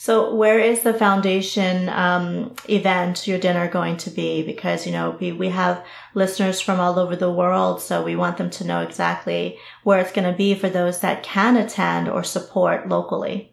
So, 0.00 0.32
where 0.32 0.60
is 0.60 0.84
the 0.84 0.94
foundation 0.94 1.88
um, 1.88 2.54
event, 2.68 3.26
your 3.26 3.40
dinner, 3.40 3.68
going 3.68 3.96
to 3.96 4.10
be? 4.10 4.44
Because 4.44 4.86
you 4.86 4.92
know 4.92 5.16
we 5.18 5.32
we 5.32 5.48
have 5.48 5.84
listeners 6.14 6.60
from 6.60 6.78
all 6.78 7.00
over 7.00 7.16
the 7.16 7.32
world, 7.32 7.82
so 7.82 8.04
we 8.04 8.14
want 8.14 8.36
them 8.36 8.48
to 8.50 8.64
know 8.64 8.80
exactly 8.80 9.58
where 9.82 9.98
it's 9.98 10.12
going 10.12 10.30
to 10.30 10.36
be 10.36 10.54
for 10.54 10.68
those 10.68 11.00
that 11.00 11.24
can 11.24 11.56
attend 11.56 12.08
or 12.08 12.22
support 12.22 12.88
locally. 12.88 13.52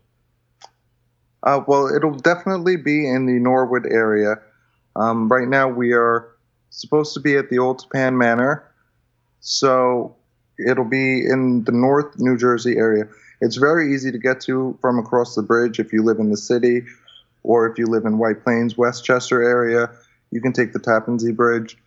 Uh, 1.41 1.62
well, 1.68 1.88
it'll 1.88 2.13
definitely 2.13 2.78
be 2.78 3.08
in 3.10 3.26
the 3.26 3.39
Norwood 3.39 3.88
area. 3.88 4.36
Um, 4.96 5.28
right 5.28 5.48
now, 5.48 5.68
we 5.68 5.94
are 5.94 6.30
supposed 6.70 7.15
to 7.15 7.20
be 7.20 7.36
at 7.38 7.50
the 7.50 7.58
Old 7.58 7.80
Tappan 7.80 8.20
Manor, 8.20 8.72
so 9.39 10.15
it'll 10.58 10.86
be 10.86 11.26
in 11.26 11.63
the 11.63 11.72
North 11.72 12.18
New 12.18 12.38
Jersey 12.38 12.78
area. 12.78 13.08
It's 13.41 13.58
very 13.58 13.94
easy 13.94 14.12
to 14.12 14.18
get 14.18 14.41
to 14.41 14.78
from 14.82 15.00
across 15.00 15.36
the 15.36 15.44
bridge 15.44 15.80
if 15.80 15.91
you 15.94 16.04
live 16.04 16.20
in 16.20 16.30
the 16.30 16.38
city, 16.38 16.84
or 17.44 17.68
if 17.70 17.78
you 17.78 17.86
live 17.86 18.06
in 18.06 18.18
White 18.18 18.44
Plains, 18.44 18.78
Westchester 18.78 19.44
area. 19.44 19.91
You 20.32 20.41
can 20.41 20.54
take 20.54 20.74
the 20.74 20.80
Tappan 20.80 21.20
Zee 21.20 21.32
Bridge. 21.32 21.78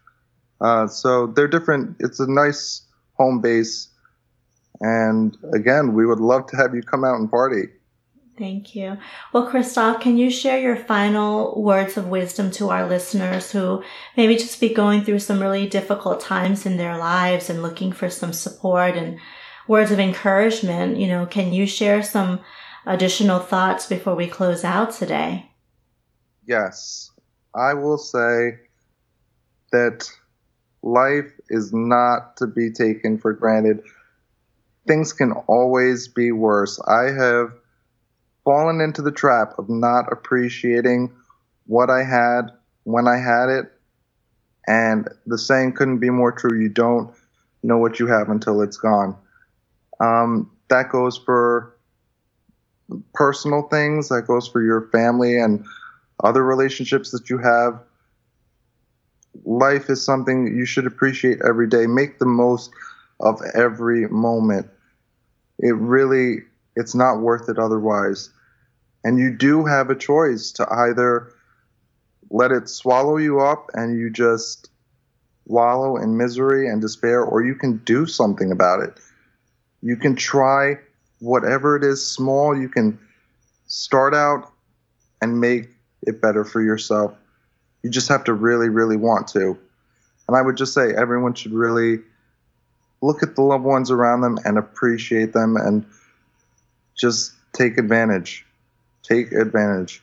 Uh, 0.60 0.86
so 0.86 1.26
they're 1.26 1.48
different. 1.48 1.96
It's 2.00 2.20
a 2.20 2.30
nice 2.30 2.82
home 3.14 3.40
base, 3.40 3.88
and 4.80 5.36
again, 5.52 5.94
we 5.94 6.06
would 6.06 6.20
love 6.20 6.46
to 6.48 6.56
have 6.56 6.74
you 6.74 6.82
come 6.82 7.04
out 7.04 7.16
and 7.16 7.30
party. 7.30 7.68
Thank 8.38 8.76
you. 8.76 8.98
Well, 9.32 9.48
Christophe, 9.48 10.00
can 10.00 10.16
you 10.16 10.30
share 10.30 10.60
your 10.60 10.76
final 10.76 11.60
words 11.60 11.96
of 11.96 12.06
wisdom 12.06 12.52
to 12.52 12.70
our 12.70 12.88
listeners 12.88 13.50
who 13.50 13.82
maybe 14.16 14.36
just 14.36 14.60
be 14.60 14.72
going 14.72 15.02
through 15.02 15.18
some 15.18 15.40
really 15.40 15.68
difficult 15.68 16.20
times 16.20 16.64
in 16.64 16.76
their 16.76 16.96
lives 16.96 17.50
and 17.50 17.62
looking 17.62 17.90
for 17.90 18.08
some 18.08 18.32
support 18.32 18.96
and 18.96 19.18
words 19.66 19.90
of 19.90 19.98
encouragement? 19.98 20.98
You 20.98 21.08
know, 21.08 21.26
can 21.26 21.52
you 21.52 21.66
share 21.66 22.00
some 22.00 22.38
additional 22.86 23.40
thoughts 23.40 23.86
before 23.86 24.14
we 24.14 24.28
close 24.28 24.62
out 24.62 24.92
today? 24.92 25.50
Yes. 26.46 27.10
I 27.56 27.74
will 27.74 27.98
say 27.98 28.58
that 29.72 30.08
life 30.82 31.32
is 31.48 31.72
not 31.72 32.36
to 32.36 32.46
be 32.46 32.70
taken 32.70 33.18
for 33.18 33.32
granted. 33.32 33.82
Things 34.86 35.12
can 35.12 35.32
always 35.32 36.06
be 36.06 36.30
worse. 36.30 36.78
I 36.86 37.10
have 37.10 37.52
fallen 38.48 38.80
into 38.80 39.02
the 39.02 39.12
trap 39.12 39.52
of 39.58 39.68
not 39.68 40.10
appreciating 40.10 41.12
what 41.66 41.90
I 41.90 42.02
had 42.02 42.50
when 42.84 43.06
I 43.06 43.18
had 43.18 43.50
it. 43.50 43.70
And 44.66 45.06
the 45.26 45.36
saying 45.36 45.74
couldn't 45.74 45.98
be 45.98 46.08
more 46.08 46.32
true. 46.32 46.58
You 46.58 46.70
don't 46.70 47.14
know 47.62 47.76
what 47.76 48.00
you 48.00 48.06
have 48.06 48.30
until 48.30 48.62
it's 48.62 48.78
gone. 48.78 49.14
Um, 50.00 50.50
that 50.68 50.88
goes 50.88 51.18
for 51.18 51.76
personal 53.12 53.68
things, 53.68 54.08
that 54.08 54.26
goes 54.26 54.48
for 54.48 54.62
your 54.62 54.88
family 54.92 55.38
and 55.38 55.66
other 56.24 56.42
relationships 56.42 57.10
that 57.10 57.28
you 57.28 57.36
have. 57.36 57.78
Life 59.44 59.90
is 59.90 60.02
something 60.02 60.56
you 60.56 60.64
should 60.64 60.86
appreciate 60.86 61.40
every 61.46 61.68
day. 61.68 61.86
Make 61.86 62.18
the 62.18 62.24
most 62.24 62.70
of 63.20 63.42
every 63.54 64.08
moment. 64.08 64.68
It 65.58 65.74
really, 65.74 66.44
it's 66.76 66.94
not 66.94 67.20
worth 67.20 67.50
it 67.50 67.58
otherwise. 67.58 68.30
And 69.04 69.18
you 69.18 69.36
do 69.36 69.64
have 69.64 69.90
a 69.90 69.94
choice 69.94 70.52
to 70.52 70.66
either 70.70 71.32
let 72.30 72.50
it 72.50 72.68
swallow 72.68 73.16
you 73.16 73.40
up 73.40 73.70
and 73.74 73.98
you 73.98 74.10
just 74.10 74.70
wallow 75.46 75.96
in 75.96 76.16
misery 76.16 76.68
and 76.68 76.80
despair, 76.80 77.22
or 77.22 77.42
you 77.42 77.54
can 77.54 77.78
do 77.78 78.06
something 78.06 78.52
about 78.52 78.80
it. 78.80 78.98
You 79.80 79.96
can 79.96 80.14
try 80.14 80.78
whatever 81.20 81.74
it 81.76 81.84
is 81.84 82.06
small, 82.06 82.56
you 82.56 82.68
can 82.68 82.98
start 83.66 84.14
out 84.14 84.52
and 85.20 85.40
make 85.40 85.70
it 86.02 86.20
better 86.20 86.44
for 86.44 86.62
yourself. 86.62 87.14
You 87.82 87.90
just 87.90 88.08
have 88.08 88.24
to 88.24 88.34
really, 88.34 88.68
really 88.68 88.96
want 88.96 89.28
to. 89.28 89.58
And 90.26 90.36
I 90.36 90.42
would 90.42 90.56
just 90.56 90.74
say 90.74 90.92
everyone 90.94 91.34
should 91.34 91.52
really 91.52 92.00
look 93.00 93.22
at 93.22 93.36
the 93.36 93.42
loved 93.42 93.64
ones 93.64 93.90
around 93.90 94.20
them 94.20 94.38
and 94.44 94.58
appreciate 94.58 95.32
them 95.32 95.56
and 95.56 95.86
just 96.96 97.32
take 97.52 97.78
advantage 97.78 98.44
take 99.08 99.32
advantage. 99.32 100.02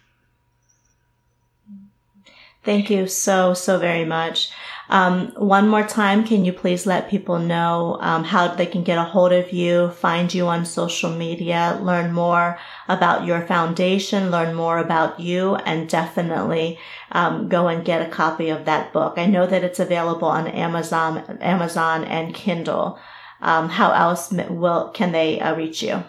Thank 2.63 2.89
you 2.89 3.08
so, 3.08 3.54
so 3.54 3.78
very 3.78 4.06
much. 4.06 4.50
Um, 4.89 5.32
one 5.36 5.68
more 5.68 5.86
time, 5.86 6.24
can 6.24 6.46
you 6.46 6.54
please 6.54 6.86
let 6.86 7.10
people 7.10 7.39
know 7.39 7.98
um, 8.02 8.24
how 8.24 8.48
they 8.48 8.65
can 8.65 8.84
get 8.84 8.98
a 8.98 9.04
hold 9.04 9.32
of 9.32 9.52
you, 9.52 9.89
find 9.91 10.34
you 10.34 10.48
on 10.48 10.65
social 10.65 11.12
media, 11.12 11.80
learn 11.82 12.12
more 12.12 12.60
about 12.88 13.26
your 13.26 13.41
foundation, 13.46 14.32
learn 14.32 14.56
more 14.56 14.80
about 14.80 15.20
you, 15.20 15.56
and 15.56 15.89
definitely 15.89 16.80
um, 17.12 17.50
go 17.50 17.68
and 17.68 17.86
get 17.86 18.08
a 18.08 18.12
copy 18.12 18.50
of 18.50 18.65
that 18.65 18.94
book. 18.94 19.15
I 19.18 19.26
know 19.26 19.48
that 19.48 19.63
it's 19.63 19.80
available 19.80 20.28
on 20.28 20.48
Amazon, 20.48 21.20
Amazon 21.41 22.04
and 22.04 22.34
Kindle. 22.34 23.00
Um, 23.41 23.70
how 23.70 23.91
else 23.91 24.32
will 24.32 24.89
can 24.89 25.12
they 25.12 25.39
uh, 25.39 25.56
reach 25.56 25.84
you? 25.84 26.04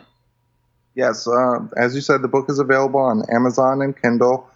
Yes, 0.97 1.29
uh, 1.29 1.59
as 1.77 1.95
you 1.95 2.01
said, 2.01 2.23
the 2.23 2.29
book 2.29 2.49
is 2.49 2.59
available 2.59 3.01
on 3.01 3.23
Amazon 3.31 3.83
and 3.83 3.95
Kindle. 4.01 4.49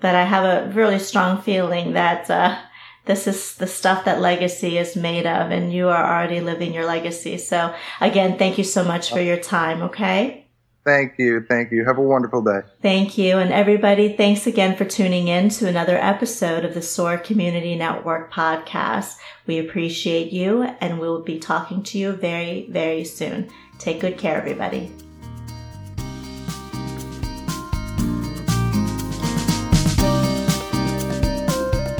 But 0.00 0.14
I 0.14 0.24
have 0.24 0.44
a 0.44 0.72
really 0.72 0.98
strong 0.98 1.40
feeling 1.42 1.92
that 1.92 2.30
uh, 2.30 2.58
this 3.04 3.26
is 3.26 3.56
the 3.56 3.66
stuff 3.66 4.04
that 4.04 4.20
legacy 4.20 4.78
is 4.78 4.96
made 4.96 5.26
of, 5.26 5.50
and 5.50 5.72
you 5.72 5.88
are 5.88 6.04
already 6.04 6.40
living 6.40 6.72
your 6.72 6.86
legacy. 6.86 7.38
So, 7.38 7.74
again, 8.00 8.38
thank 8.38 8.58
you 8.58 8.64
so 8.64 8.84
much 8.84 9.10
for 9.10 9.20
your 9.20 9.36
time, 9.36 9.82
okay? 9.82 10.41
Thank 10.84 11.18
you. 11.18 11.44
Thank 11.48 11.70
you. 11.70 11.84
Have 11.84 11.98
a 11.98 12.02
wonderful 12.02 12.42
day. 12.42 12.62
Thank 12.80 13.16
you. 13.16 13.38
And 13.38 13.52
everybody, 13.52 14.16
thanks 14.16 14.46
again 14.46 14.76
for 14.76 14.84
tuning 14.84 15.28
in 15.28 15.48
to 15.50 15.68
another 15.68 15.96
episode 15.96 16.64
of 16.64 16.74
the 16.74 16.82
SOAR 16.82 17.18
Community 17.18 17.76
Network 17.76 18.32
podcast. 18.32 19.16
We 19.46 19.58
appreciate 19.58 20.32
you 20.32 20.62
and 20.80 20.98
we 20.98 21.06
will 21.06 21.22
be 21.22 21.38
talking 21.38 21.82
to 21.84 21.98
you 21.98 22.12
very, 22.12 22.66
very 22.68 23.04
soon. 23.04 23.48
Take 23.78 24.00
good 24.00 24.18
care, 24.18 24.36
everybody. 24.36 24.92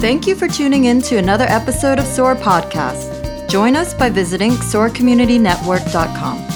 Thank 0.03 0.27
you 0.27 0.35
for 0.35 0.49
tuning 0.49 0.85
in 0.85 1.01
to 1.03 1.15
another 1.15 1.45
episode 1.45 1.97
of 1.97 2.05
SOAR 2.05 2.35
Podcast. 2.35 3.47
Join 3.47 3.77
us 3.77 3.93
by 3.93 4.09
visiting 4.09 4.51
soarcommunitynetwork.com. 4.51 6.52